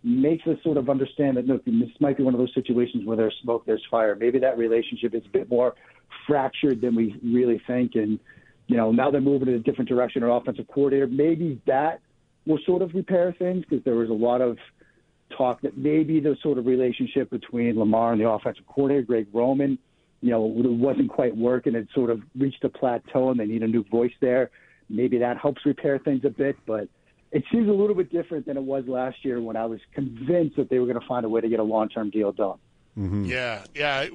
makes 0.03 0.47
us 0.47 0.57
sort 0.63 0.77
of 0.77 0.89
understand 0.89 1.37
that 1.37 1.47
look, 1.47 1.65
this 1.65 1.91
might 2.01 2.17
be 2.17 2.23
one 2.23 2.35
of 2.35 2.41
those 2.41 2.55
situations 2.55 3.05
where 3.05 3.17
there's 3.17 3.35
smoke, 3.43 3.65
there's 3.67 3.85
fire. 3.91 4.15
Maybe 4.15 4.39
that 4.39 4.57
relationship 4.57 5.15
is 5.15 5.23
a 5.27 5.31
bit 5.31 5.51
more 5.51 5.75
fractured 6.27 6.81
than 6.81 6.95
we 6.95 7.19
really 7.23 7.61
think. 7.67 7.95
And 7.95 8.19
you 8.67 8.77
know, 8.77 8.93
now 8.93 9.11
they're 9.11 9.21
moving 9.21 9.49
in 9.49 9.55
a 9.55 9.59
different 9.59 9.89
direction. 9.89 10.23
Our 10.23 10.37
offensive 10.37 10.67
coordinator, 10.69 11.07
maybe 11.07 11.61
that 11.67 12.01
will 12.47 12.61
sort 12.65 12.83
of 12.83 12.95
repair 12.95 13.35
things 13.39 13.65
because 13.69 13.85
there 13.85 13.97
was 13.97 14.09
a 14.11 14.15
lot 14.15 14.41
of 14.41 14.57
talk 15.37 15.61
that 15.63 15.77
maybe 15.77 16.21
the 16.21 16.37
sort 16.43 16.59
of 16.59 16.67
relationship 16.67 17.31
between 17.31 17.79
Lamar 17.79 18.13
and 18.13 18.21
the 18.21 18.29
offensive 18.29 18.65
coordinator, 18.67 19.07
Greg 19.07 19.27
Roman, 19.33 19.79
you 20.21 20.31
know, 20.31 20.41
wasn't 20.41 21.09
quite 21.11 21.37
working. 21.37 21.75
It 21.75 21.89
sort 21.95 22.11
of 22.11 22.21
reached 22.39 22.63
a 22.65 22.69
plateau, 22.69 23.31
and 23.31 23.41
they 23.41 23.47
need 23.47 23.63
a 23.63 23.67
new 23.67 23.85
voice 23.85 24.13
there. 24.21 24.51
Maybe 24.89 25.19
that 25.19 25.39
helps 25.39 25.65
repair 25.65 25.99
things 25.99 26.25
a 26.25 26.31
bit, 26.31 26.57
but 26.67 26.89
it 27.33 27.45
seems 27.53 27.69
a 27.69 27.73
little 27.73 27.95
bit 27.95 28.11
different 28.11 28.47
than 28.47 28.57
it 28.57 28.63
was 28.63 28.87
last 28.87 29.25
year 29.25 29.41
when 29.41 29.57
I 29.57 29.67
was 29.67 29.81
convinced 29.95 30.57
that 30.57 30.69
they 30.69 30.79
were 30.79 30.87
going 30.87 31.01
to 31.01 31.07
find 31.07 31.25
a 31.25 31.29
way 31.29 31.41
to 31.41 31.49
get 31.49 31.61
a 31.61 31.65
long-term 31.65 32.11
deal 32.11 32.33
done. 32.33 32.59
Mm-hmm. 32.99 33.25
Yeah, 33.27 33.65
yeah. 33.75 34.07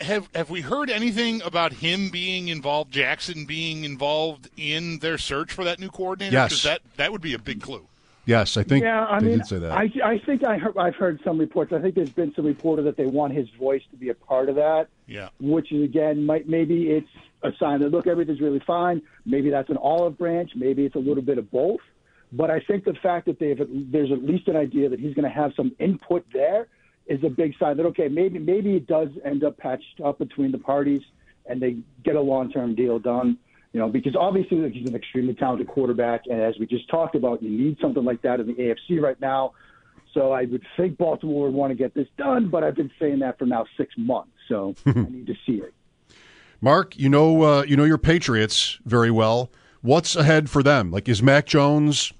Have 0.00 0.28
have 0.34 0.50
we 0.50 0.60
heard 0.60 0.90
anything 0.90 1.42
about 1.42 1.72
him 1.72 2.10
being 2.10 2.48
involved, 2.48 2.92
Jackson 2.92 3.44
being 3.44 3.84
involved 3.84 4.48
in 4.56 4.98
their 4.98 5.18
search 5.18 5.52
for 5.52 5.64
that 5.64 5.78
new 5.78 5.88
coordinator? 5.88 6.34
Yes, 6.34 6.62
that 6.62 6.80
that 6.96 7.12
would 7.12 7.20
be 7.20 7.34
a 7.34 7.38
big 7.38 7.60
clue. 7.60 7.86
Yes, 8.28 8.56
I 8.56 8.62
think. 8.62 8.84
Yeah, 8.84 9.06
I 9.08 9.20
they 9.20 9.26
mean, 9.26 9.38
did 9.38 9.46
say 9.46 9.58
that. 9.58 9.72
I, 9.72 9.90
I 10.04 10.18
think 10.18 10.44
I 10.44 10.58
heard, 10.58 10.76
I've 10.76 10.96
heard 10.96 11.18
some 11.24 11.38
reports. 11.38 11.72
I 11.72 11.80
think 11.80 11.94
there's 11.94 12.10
been 12.10 12.34
some 12.34 12.44
reported 12.44 12.82
that 12.82 12.98
they 12.98 13.06
want 13.06 13.32
his 13.32 13.48
voice 13.58 13.82
to 13.90 13.96
be 13.96 14.10
a 14.10 14.14
part 14.14 14.50
of 14.50 14.56
that. 14.56 14.88
Yeah. 15.06 15.30
Which 15.40 15.72
is 15.72 15.82
again, 15.82 16.26
might 16.26 16.46
maybe 16.46 16.90
it's 16.90 17.08
a 17.42 17.52
sign 17.58 17.80
that 17.80 17.88
look 17.88 18.06
everything's 18.06 18.40
really 18.40 18.60
fine. 18.66 19.00
Maybe 19.24 19.48
that's 19.48 19.70
an 19.70 19.78
olive 19.78 20.18
branch. 20.18 20.50
Maybe 20.54 20.84
it's 20.84 20.94
a 20.94 21.00
little 21.00 21.22
bit 21.22 21.38
of 21.38 21.50
both. 21.50 21.80
But 22.32 22.50
I 22.50 22.60
think 22.60 22.84
the 22.84 22.94
fact 23.02 23.26
that 23.26 23.38
they've 23.38 23.58
there's 23.90 24.12
at 24.12 24.22
least 24.22 24.48
an 24.48 24.56
idea 24.56 24.88
that 24.88 25.00
he's 25.00 25.14
going 25.14 25.24
to 25.24 25.34
have 25.34 25.52
some 25.56 25.72
input 25.78 26.26
there 26.32 26.68
is 27.06 27.22
a 27.24 27.30
big 27.30 27.54
sign 27.58 27.76
that 27.78 27.86
okay, 27.86 28.08
maybe 28.08 28.38
maybe 28.38 28.76
it 28.76 28.86
does 28.86 29.08
end 29.24 29.44
up 29.44 29.56
patched 29.56 30.00
up 30.04 30.18
between 30.18 30.52
the 30.52 30.58
parties 30.58 31.02
and 31.46 31.60
they 31.60 31.78
get 32.04 32.14
a 32.14 32.20
long 32.20 32.52
term 32.52 32.74
deal 32.74 32.98
done. 32.98 33.38
You 33.72 33.80
know, 33.80 33.88
because 33.88 34.16
obviously 34.16 34.70
he's 34.70 34.88
an 34.88 34.94
extremely 34.94 35.34
talented 35.34 35.68
quarterback, 35.68 36.22
and 36.26 36.40
as 36.40 36.58
we 36.58 36.66
just 36.66 36.88
talked 36.88 37.14
about, 37.14 37.42
you 37.42 37.50
need 37.50 37.76
something 37.80 38.02
like 38.02 38.22
that 38.22 38.40
in 38.40 38.46
the 38.46 38.54
AFC 38.54 39.00
right 39.00 39.20
now. 39.20 39.52
So 40.14 40.32
I 40.32 40.46
would 40.46 40.64
think 40.76 40.96
Baltimore 40.96 41.44
would 41.44 41.54
want 41.54 41.70
to 41.70 41.74
get 41.74 41.94
this 41.94 42.08
done, 42.16 42.48
but 42.48 42.64
I've 42.64 42.74
been 42.74 42.90
saying 42.98 43.18
that 43.18 43.38
for 43.38 43.44
now 43.44 43.66
six 43.76 43.92
months, 43.98 44.32
so 44.48 44.74
I 44.86 44.92
need 44.92 45.26
to 45.26 45.34
see 45.46 45.60
it. 45.60 45.74
Mark, 46.62 46.96
you 46.96 47.10
know, 47.10 47.42
uh, 47.42 47.62
you 47.62 47.76
know 47.76 47.84
your 47.84 47.98
Patriots 47.98 48.78
very 48.84 49.10
well. 49.10 49.50
What's 49.82 50.16
ahead 50.16 50.48
for 50.50 50.62
them? 50.62 50.90
Like, 50.90 51.08
is 51.08 51.22
Mac 51.22 51.46
Jones 51.46 52.12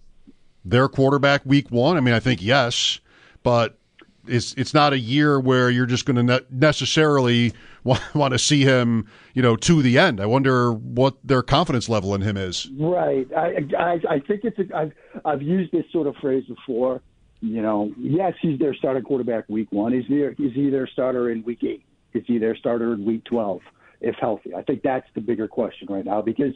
their 0.71 0.89
quarterback 0.89 1.43
week 1.45 1.71
one? 1.71 1.97
I 1.97 2.01
mean, 2.01 2.15
I 2.15 2.21
think 2.21 2.43
yes, 2.43 3.01
but 3.43 3.79
it's 4.27 4.55
it's 4.55 4.75
not 4.75 4.93
a 4.93 4.99
year 4.99 5.41
where 5.41 5.71
you're 5.71 5.87
just 5.87 6.05
going 6.05 6.17
to 6.17 6.23
ne- 6.23 6.47
necessarily 6.51 7.53
want, 7.85 8.15
want 8.15 8.33
to 8.33 8.39
see 8.39 8.63
him, 8.63 9.07
you 9.35 9.43
know, 9.43 9.57
to 9.57 9.83
the 9.83 9.99
end. 9.99 10.21
I 10.21 10.27
wonder 10.27 10.73
what 10.73 11.17
their 11.25 11.43
confidence 11.43 11.89
level 11.89 12.15
in 12.15 12.21
him 12.21 12.37
is. 12.37 12.69
Right. 12.79 13.27
I 13.37 13.67
I, 13.77 14.01
I 14.09 14.19
think 14.21 14.45
it's. 14.45 14.59
A, 14.59 14.77
I've 14.77 14.93
I've 15.25 15.43
used 15.43 15.73
this 15.73 15.85
sort 15.93 16.07
of 16.07 16.17
phrase 16.17 16.45
before. 16.45 17.01
You 17.41 17.63
know, 17.63 17.93
yes, 17.97 18.35
he's 18.43 18.59
their 18.59 18.75
starting 18.75 19.05
quarterback 19.05 19.49
week 19.49 19.71
one. 19.71 19.93
He's 19.93 20.09
their 20.09 20.31
is 20.33 20.53
he 20.55 20.71
their 20.71 20.89
starter 20.89 21.31
in 21.31 21.45
week 21.45 21.63
eight? 21.63 21.85
Is 22.13 22.25
he 22.27 22.39
their 22.39 22.57
starter 22.57 22.95
in 22.95 23.05
week 23.05 23.25
twelve 23.25 23.61
if 24.01 24.17
healthy? 24.17 24.55
I 24.55 24.63
think 24.63 24.83
that's 24.83 25.07
the 25.15 25.21
bigger 25.21 25.47
question 25.47 25.87
right 25.89 26.05
now 26.05 26.21
because 26.21 26.55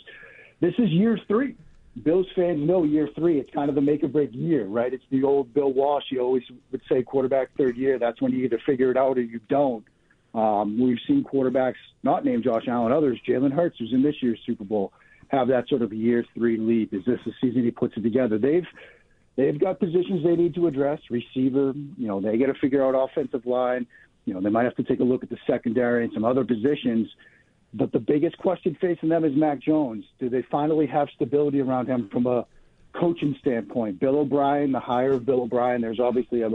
this 0.61 0.75
is 0.79 0.91
year 0.91 1.19
three. 1.29 1.57
Bills 2.03 2.27
fans 2.35 2.67
know 2.67 2.85
year 2.85 3.09
three, 3.15 3.39
it's 3.39 3.51
kind 3.53 3.69
of 3.69 3.75
the 3.75 3.83
make 3.83 4.03
or 4.03 4.09
break 4.09 4.31
year, 4.33 4.65
right? 4.65 4.93
It's 4.93 5.05
the 5.11 5.25
old 5.25 5.53
Bill 5.53 5.73
Walsh. 5.73 6.05
You 6.11 6.21
always 6.21 6.43
would 6.71 6.81
say 6.91 7.03
quarterback 7.03 7.49
third 7.59 7.77
year. 7.77 7.99
That's 7.99 8.21
when 8.23 8.33
you 8.33 8.45
either 8.45 8.59
figure 8.65 8.91
it 8.91 8.97
out 8.97 9.19
or 9.19 9.23
you 9.23 9.41
don't. 9.49 9.85
Um, 10.35 10.81
we've 10.81 10.99
seen 11.07 11.23
quarterbacks 11.23 11.75
not 12.03 12.25
named 12.25 12.45
Josh 12.45 12.65
Allen, 12.67 12.93
others, 12.93 13.21
Jalen 13.29 13.53
Hurts, 13.53 13.77
who's 13.79 13.93
in 13.93 14.03
this 14.03 14.15
year's 14.23 14.41
Super 14.47 14.65
Bowl, 14.65 14.93
have 15.29 15.49
that 15.49 15.69
sort 15.69 15.83
of 15.83 15.93
year 15.93 16.25
three 16.35 16.57
leap. 16.57 16.95
Is 16.95 17.05
this 17.05 17.19
the 17.27 17.33
season 17.41 17.63
he 17.65 17.71
puts 17.71 17.95
it 17.97 18.03
together? 18.03 18.39
They've 18.39 18.67
they've 19.37 19.59
got 19.61 19.79
positions 19.79 20.25
they 20.25 20.37
need 20.37 20.55
to 20.55 20.67
address. 20.69 21.01
Receiver, 21.11 21.75
you 21.99 22.09
know, 22.09 22.21
they 22.23 22.39
got 22.39 22.47
to 22.47 22.55
figure 22.55 22.85
out 22.85 22.95
offensive 22.95 23.45
line. 23.45 23.87
You 24.25 24.33
know, 24.33 24.41
they 24.41 24.51
might 24.51 24.65
have 24.65 24.77
to 24.77 24.85
take 24.85 25.01
a 25.01 25.05
look 25.05 25.23
at 25.23 25.31
the 25.31 25.39
secondary 25.47 26.05
and 26.05 26.13
some 26.15 26.25
other 26.25 26.45
positions. 26.45 27.09
But 27.75 27.93
the 27.93 28.01
biggest 28.01 28.37
question 28.39 28.77
facing 28.81 29.09
them 29.09 29.25
is 29.25 29.35
Mac 29.35 29.61
Jones. 29.61 30.05
Do 30.19 30.29
they 30.29 30.43
finally 30.43 30.87
have 30.87 31.09
stability 31.15 31.61
around 31.61 31.87
him 31.87 32.09
from 32.11 32.27
a 32.27 32.47
coaching 32.93 33.35
standpoint? 33.41 33.99
Bill 33.99 34.19
O'Brien, 34.19 34.73
the 34.73 34.81
hire 34.81 35.13
of 35.13 35.25
Bill 35.25 35.43
O'Brien, 35.43 35.81
there's 35.81 36.01
obviously 36.01 36.43
a, 36.43 36.51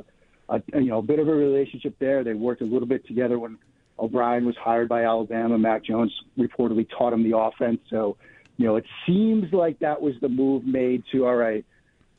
a 0.50 0.62
you 0.76 0.90
know 0.90 1.00
a 1.00 1.04
bit 1.04 1.20
of 1.20 1.28
a 1.28 1.34
relationship 1.34 1.96
there. 2.00 2.24
They 2.24 2.34
worked 2.34 2.62
a 2.62 2.66
little 2.66 2.88
bit 2.88 3.08
together 3.08 3.40
when 3.40 3.58
O'Brien 4.00 4.46
was 4.46 4.56
hired 4.56 4.90
by 4.90 5.04
Alabama. 5.04 5.58
Mac 5.58 5.84
Jones 5.84 6.14
reportedly 6.38 6.88
taught 6.90 7.14
him 7.14 7.30
the 7.30 7.38
offense. 7.38 7.80
So, 7.90 8.18
you 8.58 8.66
know, 8.66 8.76
it 8.76 8.86
seems 9.06 9.52
like 9.52 9.80
that 9.80 10.02
was 10.02 10.14
the 10.22 10.30
move 10.30 10.66
made 10.66 11.04
to 11.12 11.26
all 11.26 11.36
right. 11.36 11.66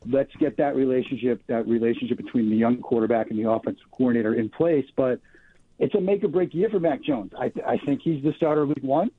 Let's 0.05 0.33
get 0.37 0.57
that 0.57 0.75
relationship, 0.75 1.41
that 1.47 1.67
relationship 1.67 2.17
between 2.17 2.49
the 2.49 2.55
young 2.55 2.81
quarterback 2.81 3.29
and 3.29 3.39
the 3.39 3.49
offensive 3.49 3.85
coordinator 3.91 4.33
in 4.33 4.49
place. 4.49 4.85
But 4.95 5.19
it's 5.79 5.95
a 5.95 6.01
make 6.01 6.23
or 6.23 6.27
break 6.27 6.53
year 6.53 6.69
for 6.69 6.79
Mac 6.79 7.01
Jones. 7.03 7.31
I, 7.37 7.51
I 7.65 7.77
think 7.77 8.01
he's 8.03 8.23
the 8.23 8.33
starter 8.37 8.65
week 8.65 8.83
one. 8.83 9.11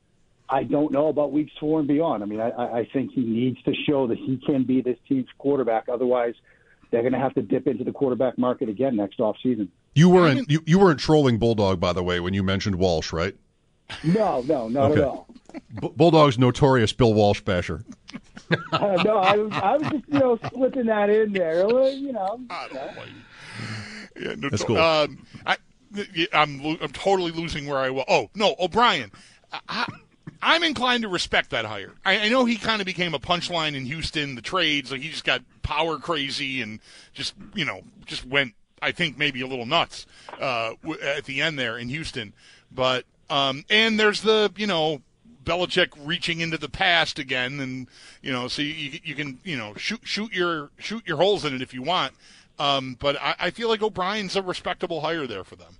I 0.49 0.63
don't 0.63 0.91
know 0.91 1.07
about 1.07 1.31
weeks 1.31 1.51
four 1.59 1.79
and 1.79 1.87
beyond. 1.87 2.23
I 2.23 2.25
mean, 2.25 2.39
I, 2.41 2.49
I 2.79 2.89
think 2.91 3.11
he 3.13 3.21
needs 3.21 3.61
to 3.63 3.73
show 3.73 4.07
that 4.07 4.17
he 4.17 4.37
can 4.45 4.63
be 4.63 4.81
this 4.81 4.97
team's 5.07 5.27
quarterback. 5.37 5.87
Otherwise, 5.87 6.35
they're 6.91 7.01
going 7.01 7.13
to 7.13 7.19
have 7.19 7.33
to 7.35 7.41
dip 7.41 7.67
into 7.67 7.83
the 7.85 7.91
quarterback 7.93 8.37
market 8.37 8.67
again 8.67 8.97
next 8.97 9.19
off 9.21 9.37
season. 9.41 9.71
You 9.95 10.09
weren't 10.09 10.49
you, 10.49 10.61
you 10.65 10.77
weren't 10.79 10.99
trolling 10.99 11.37
Bulldog, 11.37 11.79
by 11.79 11.93
the 11.93 12.03
way, 12.03 12.19
when 12.19 12.33
you 12.33 12.43
mentioned 12.43 12.75
Walsh, 12.75 13.11
right? 13.13 13.35
No, 14.03 14.41
no, 14.41 14.67
not 14.69 14.91
Okay. 14.91 15.01
at 15.01 15.07
all. 15.07 15.27
B- 15.81 15.91
Bulldog's 15.95 16.37
notorious 16.37 16.93
Bill 16.93 17.13
Walsh 17.13 17.41
basher. 17.41 17.83
Uh, 18.73 19.01
no, 19.05 19.17
I 19.17 19.37
was, 19.37 19.51
I 19.53 19.77
was 19.77 19.91
just 19.91 20.03
you 20.09 20.19
know 20.19 20.37
slipping 20.53 20.87
that 20.87 21.09
in 21.09 21.31
there. 21.31 21.65
You 21.89 22.11
know, 22.11 22.41
I 22.49 22.67
don't 22.67 22.95
blame 22.95 23.07
you. 24.17 24.27
Yeah, 24.27 24.35
no, 24.35 24.49
That's 24.49 24.63
cool. 24.65 24.77
Um, 24.77 25.25
I, 25.45 25.55
I'm 26.33 26.65
I'm 26.81 26.91
totally 26.91 27.31
losing 27.31 27.67
where 27.67 27.77
I 27.77 27.89
was. 27.89 28.05
Oh 28.07 28.29
no, 28.35 28.55
O'Brien. 28.59 29.11
I, 29.67 29.85
I'm 30.41 30.63
inclined 30.63 31.03
to 31.03 31.09
respect 31.09 31.51
that 31.51 31.65
hire. 31.65 31.93
I, 32.05 32.19
I 32.19 32.29
know 32.29 32.45
he 32.45 32.55
kind 32.55 32.81
of 32.81 32.85
became 32.85 33.13
a 33.13 33.19
punchline 33.19 33.75
in 33.75 33.85
Houston, 33.85 34.35
the 34.35 34.41
trades. 34.41 34.91
Like 34.91 35.01
he 35.01 35.09
just 35.09 35.23
got 35.23 35.41
power 35.61 35.97
crazy 35.97 36.61
and 36.61 36.79
just 37.13 37.33
you 37.53 37.65
know 37.65 37.81
just 38.05 38.25
went. 38.25 38.53
I 38.83 38.91
think 38.91 39.17
maybe 39.17 39.41
a 39.41 39.47
little 39.47 39.67
nuts 39.67 40.07
uh, 40.39 40.73
at 41.03 41.25
the 41.25 41.41
end 41.41 41.59
there 41.59 41.77
in 41.77 41.89
Houston. 41.89 42.33
But 42.71 43.05
um, 43.29 43.63
and 43.69 43.99
there's 43.99 44.21
the 44.21 44.51
you 44.57 44.65
know 44.65 45.01
Belichick 45.43 45.89
reaching 46.03 46.39
into 46.39 46.57
the 46.57 46.69
past 46.69 47.19
again, 47.19 47.59
and 47.59 47.87
you 48.21 48.31
know, 48.31 48.47
so 48.47 48.61
you, 48.61 48.99
you 49.03 49.15
can 49.15 49.39
you 49.43 49.57
know 49.57 49.73
shoot 49.75 50.01
shoot 50.03 50.31
your 50.31 50.69
shoot 50.77 51.05
your 51.07 51.17
holes 51.17 51.45
in 51.45 51.53
it 51.53 51.61
if 51.61 51.73
you 51.73 51.81
want. 51.81 52.13
Um, 52.59 52.95
but 52.99 53.17
I, 53.21 53.35
I 53.39 53.49
feel 53.51 53.69
like 53.69 53.81
O'Brien's 53.81 54.35
a 54.35 54.41
respectable 54.41 55.01
hire 55.01 55.25
there 55.27 55.43
for 55.43 55.55
them. 55.55 55.77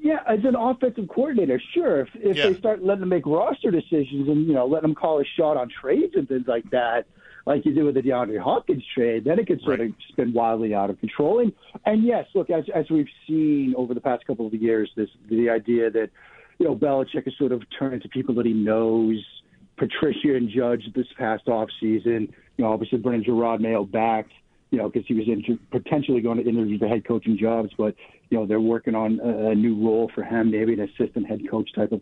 Yeah, 0.00 0.18
as 0.26 0.40
an 0.44 0.54
offensive 0.54 1.08
coordinator, 1.08 1.60
sure. 1.74 2.00
If, 2.00 2.08
if 2.14 2.36
Yeah. 2.36 2.50
they 2.50 2.58
start 2.58 2.82
letting 2.82 3.00
them 3.00 3.08
make 3.08 3.26
roster 3.26 3.70
decisions 3.70 4.28
and 4.28 4.46
you 4.46 4.52
know 4.54 4.66
letting 4.66 4.88
them 4.90 4.94
call 4.94 5.20
a 5.20 5.24
shot 5.24 5.56
on 5.56 5.68
trades 5.68 6.14
and 6.14 6.28
things 6.28 6.46
like 6.46 6.68
that, 6.70 7.06
like 7.46 7.64
you 7.64 7.72
did 7.72 7.84
with 7.84 7.94
the 7.94 8.02
DeAndre 8.02 8.38
Hopkins 8.38 8.84
trade, 8.94 9.24
then 9.24 9.38
it 9.38 9.46
could 9.46 9.60
sort 9.62 9.80
Right. 9.80 9.88
of 9.88 9.94
spin 10.10 10.32
wildly 10.32 10.74
out 10.74 10.90
of 10.90 11.00
control. 11.00 11.38
And, 11.40 11.52
and 11.86 12.04
yes, 12.04 12.26
look, 12.34 12.50
as 12.50 12.64
as 12.74 12.88
we've 12.90 13.08
seen 13.26 13.74
over 13.76 13.94
the 13.94 14.00
past 14.00 14.26
couple 14.26 14.46
of 14.46 14.54
years, 14.54 14.90
this 14.96 15.08
the 15.28 15.48
idea 15.50 15.90
that 15.90 16.10
you 16.58 16.66
know 16.66 16.76
Belichick 16.76 17.24
has 17.24 17.34
sort 17.38 17.52
of 17.52 17.62
turned 17.78 18.02
to 18.02 18.08
people 18.08 18.34
that 18.36 18.46
he 18.46 18.52
knows. 18.52 19.24
Patricia 19.78 20.34
and 20.34 20.48
Judge 20.50 20.82
this 20.96 21.06
past 21.16 21.46
off 21.46 21.68
season, 21.78 22.34
you 22.56 22.64
know, 22.64 22.72
obviously 22.72 22.98
bringing 22.98 23.22
Gerard 23.22 23.60
Mayo 23.60 23.84
back 23.84 24.26
you 24.70 24.78
know, 24.78 24.88
because 24.88 25.06
he 25.06 25.14
was 25.14 25.26
inter- 25.26 25.58
potentially 25.70 26.20
going 26.20 26.38
to 26.38 26.48
interview 26.48 26.78
the 26.78 26.88
head 26.88 27.06
coaching 27.06 27.38
jobs, 27.38 27.70
but 27.78 27.94
you 28.30 28.38
know 28.38 28.46
they're 28.46 28.60
working 28.60 28.94
on 28.94 29.20
a, 29.20 29.50
a 29.50 29.54
new 29.54 29.74
role 29.74 30.10
for 30.14 30.22
him, 30.22 30.50
maybe 30.50 30.74
an 30.74 30.80
assistant 30.80 31.26
head 31.26 31.40
coach 31.50 31.70
type 31.74 31.92
of 31.92 32.00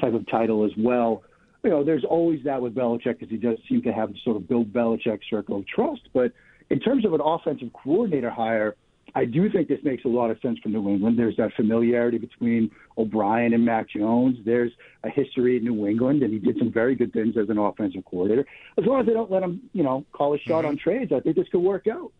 type 0.00 0.14
of 0.14 0.28
title 0.30 0.64
as 0.64 0.72
well. 0.78 1.22
You 1.64 1.70
know, 1.70 1.84
there's 1.84 2.04
always 2.04 2.40
that 2.44 2.62
with 2.62 2.74
Belichick 2.74 3.18
because 3.18 3.30
he 3.30 3.36
does 3.36 3.58
seem 3.68 3.82
to 3.82 3.92
have 3.92 4.10
sort 4.24 4.36
of 4.36 4.48
Bill 4.48 4.64
Belichick 4.64 5.20
circle 5.28 5.58
of 5.58 5.66
trust. 5.66 6.02
But 6.14 6.32
in 6.70 6.80
terms 6.80 7.04
of 7.04 7.14
an 7.14 7.20
offensive 7.22 7.70
coordinator 7.72 8.30
hire, 8.30 8.76
I 9.14 9.24
do 9.24 9.50
think 9.50 9.68
this 9.68 9.80
makes 9.82 10.04
a 10.04 10.08
lot 10.08 10.30
of 10.30 10.38
sense 10.40 10.58
for 10.58 10.68
New 10.68 10.88
England. 10.88 11.18
There's 11.18 11.36
that 11.36 11.52
familiarity 11.54 12.18
between 12.18 12.70
O'Brien 12.96 13.54
and 13.54 13.64
Mac 13.64 13.88
Jones. 13.88 14.36
There's 14.44 14.72
a 15.02 15.08
history 15.08 15.56
in 15.56 15.64
New 15.64 15.86
England, 15.86 16.22
and 16.22 16.32
he 16.32 16.38
did 16.38 16.58
some 16.58 16.70
very 16.70 16.94
good 16.94 17.12
things 17.12 17.36
as 17.36 17.48
an 17.48 17.58
offensive 17.58 18.04
coordinator. 18.04 18.46
As 18.76 18.84
long 18.84 19.00
as 19.00 19.06
they 19.06 19.14
don't 19.14 19.30
let 19.30 19.42
him, 19.42 19.62
you 19.72 19.82
know, 19.82 20.04
call 20.12 20.34
a 20.34 20.38
shot 20.38 20.64
on 20.64 20.76
trades, 20.76 21.12
I 21.12 21.20
think 21.20 21.36
this 21.36 21.48
could 21.48 21.60
work 21.60 21.86
out. 21.86 22.12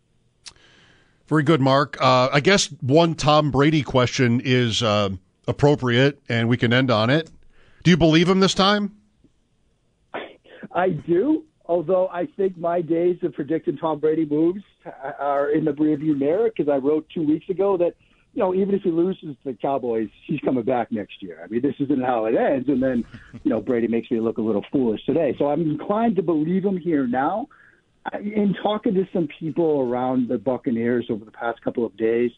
Very 1.27 1.43
good, 1.43 1.61
Mark. 1.61 2.01
Uh, 2.01 2.31
I 2.33 2.41
guess 2.41 2.67
one 2.81 3.15
Tom 3.15 3.51
Brady 3.51 3.83
question 3.83 4.41
is 4.43 4.83
uh, 4.83 5.11
appropriate, 5.47 6.21
and 6.29 6.49
we 6.49 6.57
can 6.57 6.73
end 6.73 6.91
on 6.91 7.11
it. 7.11 7.31
Do 7.85 7.91
you 7.91 7.99
believe 7.99 8.29
him 8.29 8.41
this 8.41 8.55
time? 8.55 8.97
I 10.73 10.91
do, 10.91 11.45
although 11.67 12.09
I 12.09 12.27
think 12.37 12.57
my 12.57 12.81
days 12.81 13.19
of 13.23 13.35
predicting 13.35 13.77
Tom 13.77 13.99
Brady 13.99 14.25
moves 14.25 14.63
are 15.19 15.51
in 15.51 15.65
the 15.65 15.73
rearview 15.73 16.19
mirror 16.19 16.51
because 16.55 16.71
I 16.71 16.77
wrote 16.77 17.07
two 17.13 17.27
weeks 17.27 17.49
ago 17.49 17.77
that 17.77 17.95
you 18.35 18.41
know 18.41 18.55
even 18.55 18.75
if 18.75 18.83
he 18.83 18.91
loses 18.91 19.37
to 19.43 19.53
the 19.53 19.55
Cowboys, 19.55 20.09
he's 20.27 20.41
coming 20.41 20.65
back 20.65 20.93
next 20.93 21.23
year. 21.23 21.41
I 21.43 21.49
mean, 21.49 21.63
this 21.63 21.75
isn't 21.81 22.03
how 22.03 22.27
it 22.27 22.35
ends, 22.35 22.69
and 22.69 22.83
then 22.83 23.05
you 23.45 23.51
know 23.51 23.61
Brady 23.61 23.89
makes 23.89 24.11
me 24.11 24.21
look 24.21 24.39
a 24.39 24.43
little 24.43 24.65
foolish 24.73 25.05
today. 25.07 25.35
So 25.39 25.47
I'm 25.47 25.63
inclined 25.63 26.17
to 26.17 26.23
believe 26.23 26.65
him 26.65 26.77
here 26.77 27.07
now. 27.07 27.49
In 28.15 28.55
talking 28.63 28.95
to 28.95 29.07
some 29.13 29.29
people 29.39 29.81
around 29.81 30.29
the 30.29 30.39
Buccaneers 30.39 31.07
over 31.11 31.27
the 31.27 31.31
past 31.31 31.61
couple 31.63 31.85
of 31.85 31.95
days, 31.97 32.31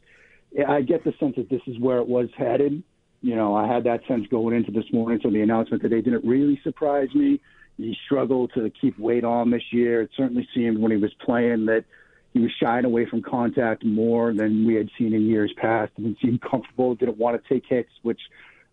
I 0.68 0.80
get 0.80 1.04
the 1.04 1.12
sense 1.20 1.36
that 1.36 1.48
this 1.48 1.60
is 1.66 1.78
where 1.78 1.98
it 1.98 2.08
was 2.08 2.28
headed. 2.36 2.82
You 3.22 3.36
know, 3.36 3.54
I 3.54 3.72
had 3.72 3.84
that 3.84 4.00
sense 4.08 4.26
going 4.28 4.56
into 4.56 4.72
this 4.72 4.90
morning, 4.92 5.20
so 5.22 5.30
the 5.30 5.42
announcement 5.42 5.82
today 5.82 6.00
didn't 6.00 6.24
really 6.24 6.58
surprise 6.64 7.14
me. 7.14 7.40
He 7.76 7.96
struggled 8.04 8.52
to 8.54 8.70
keep 8.80 8.98
weight 8.98 9.24
on 9.24 9.50
this 9.50 9.62
year. 9.70 10.02
It 10.02 10.10
certainly 10.16 10.48
seemed 10.54 10.78
when 10.78 10.90
he 10.90 10.96
was 10.96 11.12
playing 11.24 11.66
that 11.66 11.84
he 12.32 12.40
was 12.40 12.50
shying 12.60 12.84
away 12.84 13.06
from 13.06 13.22
contact 13.22 13.84
more 13.84 14.32
than 14.32 14.66
we 14.66 14.74
had 14.74 14.88
seen 14.96 15.14
in 15.14 15.26
years 15.26 15.52
past. 15.56 15.92
Didn't 15.96 16.18
seem 16.22 16.38
comfortable. 16.38 16.94
Didn't 16.94 17.18
want 17.18 17.42
to 17.42 17.48
take 17.48 17.64
hits. 17.66 17.90
Which, 18.02 18.20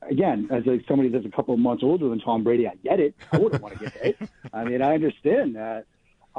again, 0.03 0.47
as 0.51 0.65
a, 0.67 0.79
somebody 0.87 1.09
that's 1.09 1.25
a 1.25 1.31
couple 1.31 1.53
of 1.53 1.59
months 1.59 1.83
older 1.83 2.07
than 2.09 2.19
Tom 2.19 2.43
Brady, 2.43 2.67
I 2.67 2.75
get 2.83 2.99
it. 2.99 3.15
I 3.31 3.39
wouldn't 3.39 3.61
want 3.61 3.77
to 3.77 3.85
get 3.85 3.93
hit. 3.93 4.29
I 4.53 4.63
mean, 4.63 4.81
I 4.81 4.93
understand 4.93 5.55
that. 5.55 5.85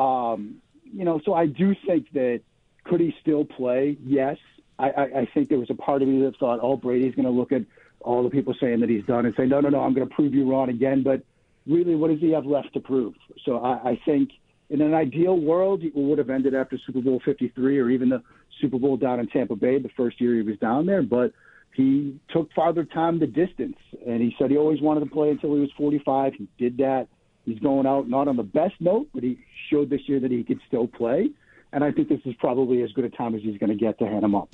Um, 0.01 0.63
you 0.85 1.05
know, 1.05 1.21
so 1.25 1.35
I 1.35 1.47
do 1.47 1.75
think 1.87 2.13
that 2.13 2.43
could 2.85 3.01
he 3.01 3.15
still 3.21 3.45
play? 3.45 3.97
Yes. 4.05 4.39
I, 4.79 4.91
I, 4.91 5.03
I 5.03 5.29
think 5.35 5.49
there 5.49 5.59
was 5.59 5.71
a 5.71 5.75
part 5.75 6.03
of 6.03 6.09
me 6.09 6.25
that 6.25 6.37
thought, 6.37 6.61
oh, 6.63 6.77
Brady's 6.77 7.15
going 7.17 7.27
to 7.27 7.33
look 7.33 7.51
at 7.51 7.63
all 8.01 8.23
the 8.23 8.31
people 8.31 8.55
saying 8.61 8.81
that 8.81 8.89
he's 8.89 9.05
done 9.05 9.27
and 9.27 9.35
say, 9.37 9.45
no, 9.45 9.61
no, 9.61 9.71
no, 9.71 9.81
I'm 9.81 9.93
going 9.93 10.09
to 10.09 10.15
prove 10.15 10.35
you 10.35 10.49
wrong 10.49 10.69
again. 10.69 11.03
But 11.03 11.23
really, 11.67 11.97
what 11.97 12.11
does 12.11 12.21
he 12.21 12.31
have 12.31 12.47
left 12.47 12.75
to 12.75 12.81
prove? 12.81 13.15
So 13.45 13.59
I, 13.59 13.91
I 13.91 14.01
think 14.05 14.31
in 14.71 14.81
an 14.83 14.95
ideal 14.95 15.39
world, 15.39 15.83
he 15.83 15.91
would 15.95 16.19
have 16.19 16.31
ended 16.31 16.55
after 16.55 16.79
Super 16.87 17.01
Bowl 17.01 17.21
53 17.25 17.79
or 17.79 17.91
even 17.91 18.11
the 18.11 18.23
Super 18.61 18.79
Bowl 18.79 18.97
down 18.97 19.21
in 19.21 19.29
Tampa 19.29 19.57
Bay 19.57 19.79
the 19.79 19.89
first 19.97 20.21
year 20.21 20.35
he 20.35 20.43
was 20.43 20.59
down 20.59 20.87
there. 20.87 21.03
But 21.03 21.33
he 21.75 22.19
took 22.31 22.53
farther 22.53 22.85
time 22.85 23.19
the 23.19 23.27
distance, 23.27 23.77
and 24.07 24.21
he 24.21 24.35
said 24.39 24.51
he 24.51 24.57
always 24.57 24.81
wanted 24.81 25.01
to 25.01 25.07
play 25.07 25.31
until 25.31 25.55
he 25.55 25.61
was 25.61 25.71
45. 25.77 26.35
He 26.35 26.49
did 26.59 26.79
that. 26.79 27.09
He's 27.45 27.59
going 27.61 27.87
out 27.87 28.09
not 28.09 28.29
on 28.29 28.37
the 28.37 28.43
best 28.43 28.75
note, 28.81 29.09
but 29.15 29.23
he 29.23 29.39
showed 29.71 29.89
this 29.89 30.03
year 30.07 30.21
that 30.21 30.31
he 30.31 30.45
could 30.45 30.61
still 30.67 30.87
play. 30.87 31.31
And 31.73 31.83
I 31.83 31.93
think 31.93 32.09
this 32.09 32.21
is 32.25 32.35
probably 32.39 32.83
as 32.83 32.93
good 32.93 33.05
a 33.05 33.11
time 33.11 33.35
as 33.35 33.43
he's 33.43 33.59
going 33.59 33.71
to 33.71 33.77
get 33.77 33.99
to 34.01 34.07
hand 34.07 34.25
him 34.25 34.35
up. 34.35 34.51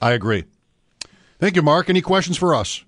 I 0.00 0.12
agree. 0.12 0.44
Thank 1.38 1.56
you, 1.56 1.62
Mark. 1.62 1.90
Any 1.90 2.00
questions 2.00 2.38
for 2.38 2.54
us? 2.54 2.84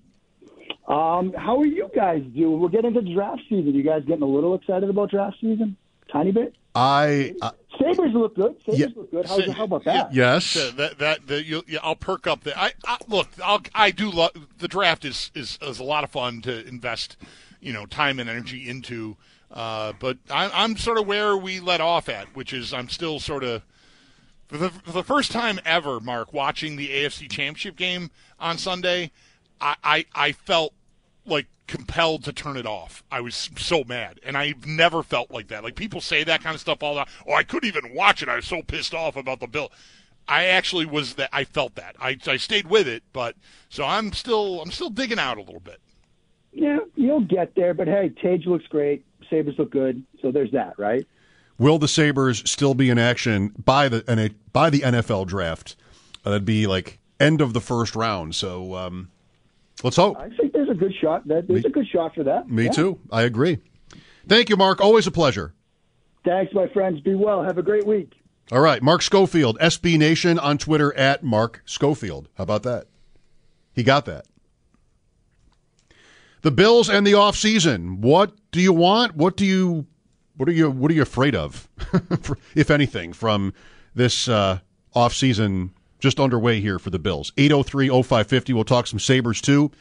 Um, 0.87 1.33
how 1.33 1.59
are 1.59 1.65
you 1.65 1.89
guys 1.95 2.23
doing? 2.35 2.59
We're 2.59 2.69
getting 2.69 2.95
into 2.95 3.13
draft 3.13 3.41
season. 3.47 3.75
You 3.75 3.83
guys 3.83 4.03
getting 4.07 4.23
a 4.23 4.27
little 4.27 4.55
excited 4.55 4.89
about 4.89 5.11
draft 5.11 5.37
season? 5.39 5.77
Tiny 6.11 6.31
bit. 6.31 6.55
I 6.75 7.33
uh, 7.41 7.51
Sabres 7.79 8.13
look 8.13 8.35
good. 8.35 8.55
Sabres 8.65 8.79
Yeah. 8.79 8.87
look 8.95 9.11
good. 9.11 9.25
How, 9.25 9.51
how 9.51 9.63
about 9.65 9.83
that? 9.85 10.13
yes. 10.13 10.45
So 10.45 10.71
that 10.71 10.99
that, 10.99 11.27
that 11.27 11.45
you, 11.45 11.63
you, 11.67 11.79
I'll 11.81 11.95
perk 11.95 12.27
up. 12.27 12.43
The, 12.43 12.57
I, 12.59 12.73
I 12.85 12.97
look. 13.07 13.27
I'll, 13.43 13.61
I 13.73 13.91
do 13.91 14.09
love 14.09 14.31
the 14.57 14.67
draft. 14.67 15.05
Is, 15.05 15.31
is 15.35 15.57
is 15.61 15.79
a 15.79 15.83
lot 15.83 16.03
of 16.03 16.11
fun 16.11 16.41
to 16.41 16.65
invest, 16.67 17.17
you 17.59 17.73
know, 17.73 17.85
time 17.85 18.19
and 18.19 18.29
energy 18.29 18.69
into. 18.69 19.17
Uh, 19.51 19.93
but 19.99 20.17
I, 20.29 20.49
I'm 20.53 20.77
sort 20.77 20.99
of 20.99 21.07
where 21.07 21.35
we 21.35 21.59
let 21.59 21.81
off 21.81 22.07
at, 22.07 22.35
which 22.35 22.53
is 22.53 22.71
I'm 22.73 22.87
still 22.87 23.19
sort 23.19 23.43
of 23.43 23.63
for 24.47 24.57
the, 24.57 24.69
for 24.69 24.91
the 24.91 25.03
first 25.03 25.31
time 25.31 25.59
ever, 25.65 25.99
Mark, 25.99 26.33
watching 26.33 26.75
the 26.75 26.89
AFC 26.89 27.29
Championship 27.29 27.75
game 27.75 28.09
on 28.39 28.57
Sunday. 28.57 29.11
I, 29.61 29.75
I, 29.83 30.05
I 30.15 30.31
felt 30.31 30.73
like 31.25 31.47
compelled 31.67 32.23
to 32.23 32.33
turn 32.33 32.57
it 32.57 32.65
off. 32.65 33.03
I 33.11 33.21
was 33.21 33.49
so 33.57 33.83
mad, 33.83 34.19
and 34.23 34.37
I've 34.37 34.65
never 34.65 35.03
felt 35.03 35.31
like 35.31 35.47
that. 35.49 35.63
Like 35.63 35.75
people 35.75 36.01
say 36.01 36.23
that 36.23 36.43
kind 36.43 36.55
of 36.55 36.61
stuff 36.61 36.81
all 36.81 36.95
the 36.95 37.05
time. 37.05 37.13
Oh, 37.27 37.33
I 37.33 37.43
couldn't 37.43 37.67
even 37.67 37.93
watch 37.93 38.23
it. 38.23 38.29
I 38.29 38.35
was 38.35 38.45
so 38.45 38.61
pissed 38.61 38.93
off 38.93 39.15
about 39.15 39.39
the 39.39 39.47
bill. 39.47 39.71
I 40.27 40.45
actually 40.45 40.85
was 40.85 41.15
that. 41.15 41.29
I 41.33 41.43
felt 41.43 41.75
that. 41.75 41.95
I, 41.99 42.17
I 42.27 42.37
stayed 42.37 42.67
with 42.67 42.87
it, 42.87 43.03
but 43.13 43.35
so 43.69 43.83
I'm 43.83 44.13
still 44.13 44.61
I'm 44.61 44.71
still 44.71 44.89
digging 44.89 45.19
out 45.19 45.37
a 45.37 45.41
little 45.41 45.59
bit. 45.59 45.79
Yeah, 46.51 46.79
you'll 46.95 47.21
get 47.21 47.55
there. 47.55 47.73
But 47.73 47.87
hey, 47.87 48.09
Tage 48.21 48.45
looks 48.45 48.67
great. 48.67 49.05
Sabres 49.29 49.55
look 49.57 49.71
good. 49.71 50.03
So 50.21 50.31
there's 50.31 50.51
that, 50.51 50.77
right? 50.77 51.05
Will 51.57 51.77
the 51.77 51.87
Sabres 51.87 52.41
still 52.49 52.73
be 52.73 52.89
in 52.89 52.97
action 52.97 53.53
by 53.63 53.89
the 53.89 54.33
by 54.53 54.69
the 54.69 54.79
NFL 54.79 55.27
draft? 55.27 55.75
Uh, 56.25 56.31
that'd 56.31 56.45
be 56.45 56.67
like 56.67 56.99
end 57.19 57.41
of 57.41 57.53
the 57.53 57.61
first 57.61 57.95
round. 57.95 58.35
So 58.35 58.75
um, 58.75 59.09
let's 59.83 59.95
hope. 59.95 60.17
I 60.17 60.29
think 60.29 60.53
there's 60.53 60.69
a 60.69 60.73
good 60.73 60.93
shot. 61.01 61.27
That 61.27 61.47
there's 61.47 61.63
Me- 61.63 61.69
a 61.69 61.71
good 61.73 61.87
shot 61.87 62.15
for 62.15 62.23
that. 62.23 62.49
Me 62.49 62.65
Yeah. 62.65 62.71
too. 62.71 62.99
I 63.11 63.23
agree. 63.23 63.59
Thank 64.27 64.49
you, 64.49 64.55
Mark. 64.57 64.81
Always 64.81 65.07
a 65.07 65.11
pleasure. 65.11 65.53
Thanks, 66.25 66.53
my 66.53 66.67
friends. 66.67 66.99
Be 67.01 67.15
well. 67.15 67.43
Have 67.43 67.57
a 67.57 67.63
great 67.63 67.87
week. 67.87 68.13
All 68.51 68.59
right, 68.61 68.81
Mark 68.81 69.01
Schofield, 69.03 69.57
SB 69.61 69.97
Nation 69.97 70.39
on 70.39 70.57
Twitter 70.57 70.93
at 70.95 71.23
Mark 71.23 71.61
Schofield. 71.65 72.29
How 72.35 72.43
about 72.43 72.63
that? 72.63 72.87
He 73.73 73.83
got 73.83 74.05
that. 74.05 74.25
The 76.41 76.51
Bills 76.51 76.89
and 76.89 77.05
the 77.05 77.11
offseason. 77.13 77.99
What 77.99 78.31
do 78.51 78.61
you 78.61 78.73
want? 78.73 79.15
What 79.15 79.35
do 79.37 79.45
you 79.45 79.85
what 80.37 80.47
are 80.49 80.53
you 80.53 80.69
what 80.71 80.89
are 80.89 80.93
you 80.93 81.01
afraid 81.01 81.35
of? 81.35 81.67
if 82.55 82.71
anything, 82.71 83.13
from 83.13 83.53
this 83.93 84.27
uh 84.27 84.59
offseason 84.95 85.71
just 85.99 86.19
underway 86.19 86.59
here 86.61 86.79
for 86.79 86.89
the 86.89 86.99
Bills. 86.99 87.31
803-0550. 87.37 88.53
We'll 88.53 88.63
talk 88.63 88.87
some 88.87 88.99
Sabres 88.99 89.41
too. 89.41 89.71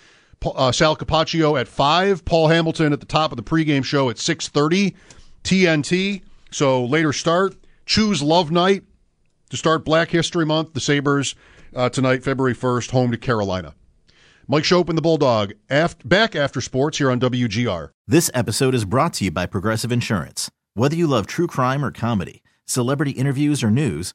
Uh, 0.45 0.71
Sal 0.71 0.97
Capaccio 0.97 1.59
at 1.59 1.67
5, 1.67 2.25
Paul 2.25 2.49
Hamilton 2.49 2.93
at 2.93 3.01
the 3.01 3.07
top 3.07 3.33
of 3.33 3.37
the 3.37 3.43
pregame 3.43 3.85
show 3.85 4.09
at 4.11 4.17
6:30. 4.17 4.95
TNT. 5.45 6.23
So 6.51 6.85
later 6.85 7.13
start. 7.13 7.57
Choose 7.87 8.23
Love 8.23 8.51
Night 8.51 8.85
to 9.51 9.57
start 9.57 9.85
Black 9.85 10.11
History 10.11 10.45
Month. 10.45 10.75
The 10.75 10.81
Sabres 10.81 11.35
uh, 11.75 11.89
tonight, 11.89 12.23
February 12.23 12.55
1st, 12.55 12.91
home 12.91 13.11
to 13.11 13.17
Carolina. 13.17 13.75
Mike 14.47 14.65
Schopp 14.65 14.89
and 14.89 14.97
the 14.97 15.03
Bulldog 15.03 15.53
aft- 15.69 16.09
back 16.09 16.35
after 16.35 16.61
sports 16.61 16.99
here 16.99 17.11
on 17.11 17.21
WGR. 17.21 17.91
This 18.07 18.31
episode 18.33 18.75
is 18.75 18.85
brought 18.85 19.15
to 19.15 19.25
you 19.25 19.31
by 19.31 19.47
Progressive 19.47 19.93
Insurance. 19.93 20.51
Whether 20.75 20.97
you 20.97 21.07
love 21.07 21.27
true 21.27 21.47
crime 21.47 21.85
or 21.85 21.91
comedy, 21.91 22.43
celebrity 22.65 23.11
interviews 23.13 23.63
or 23.63 23.71
news, 23.71 24.15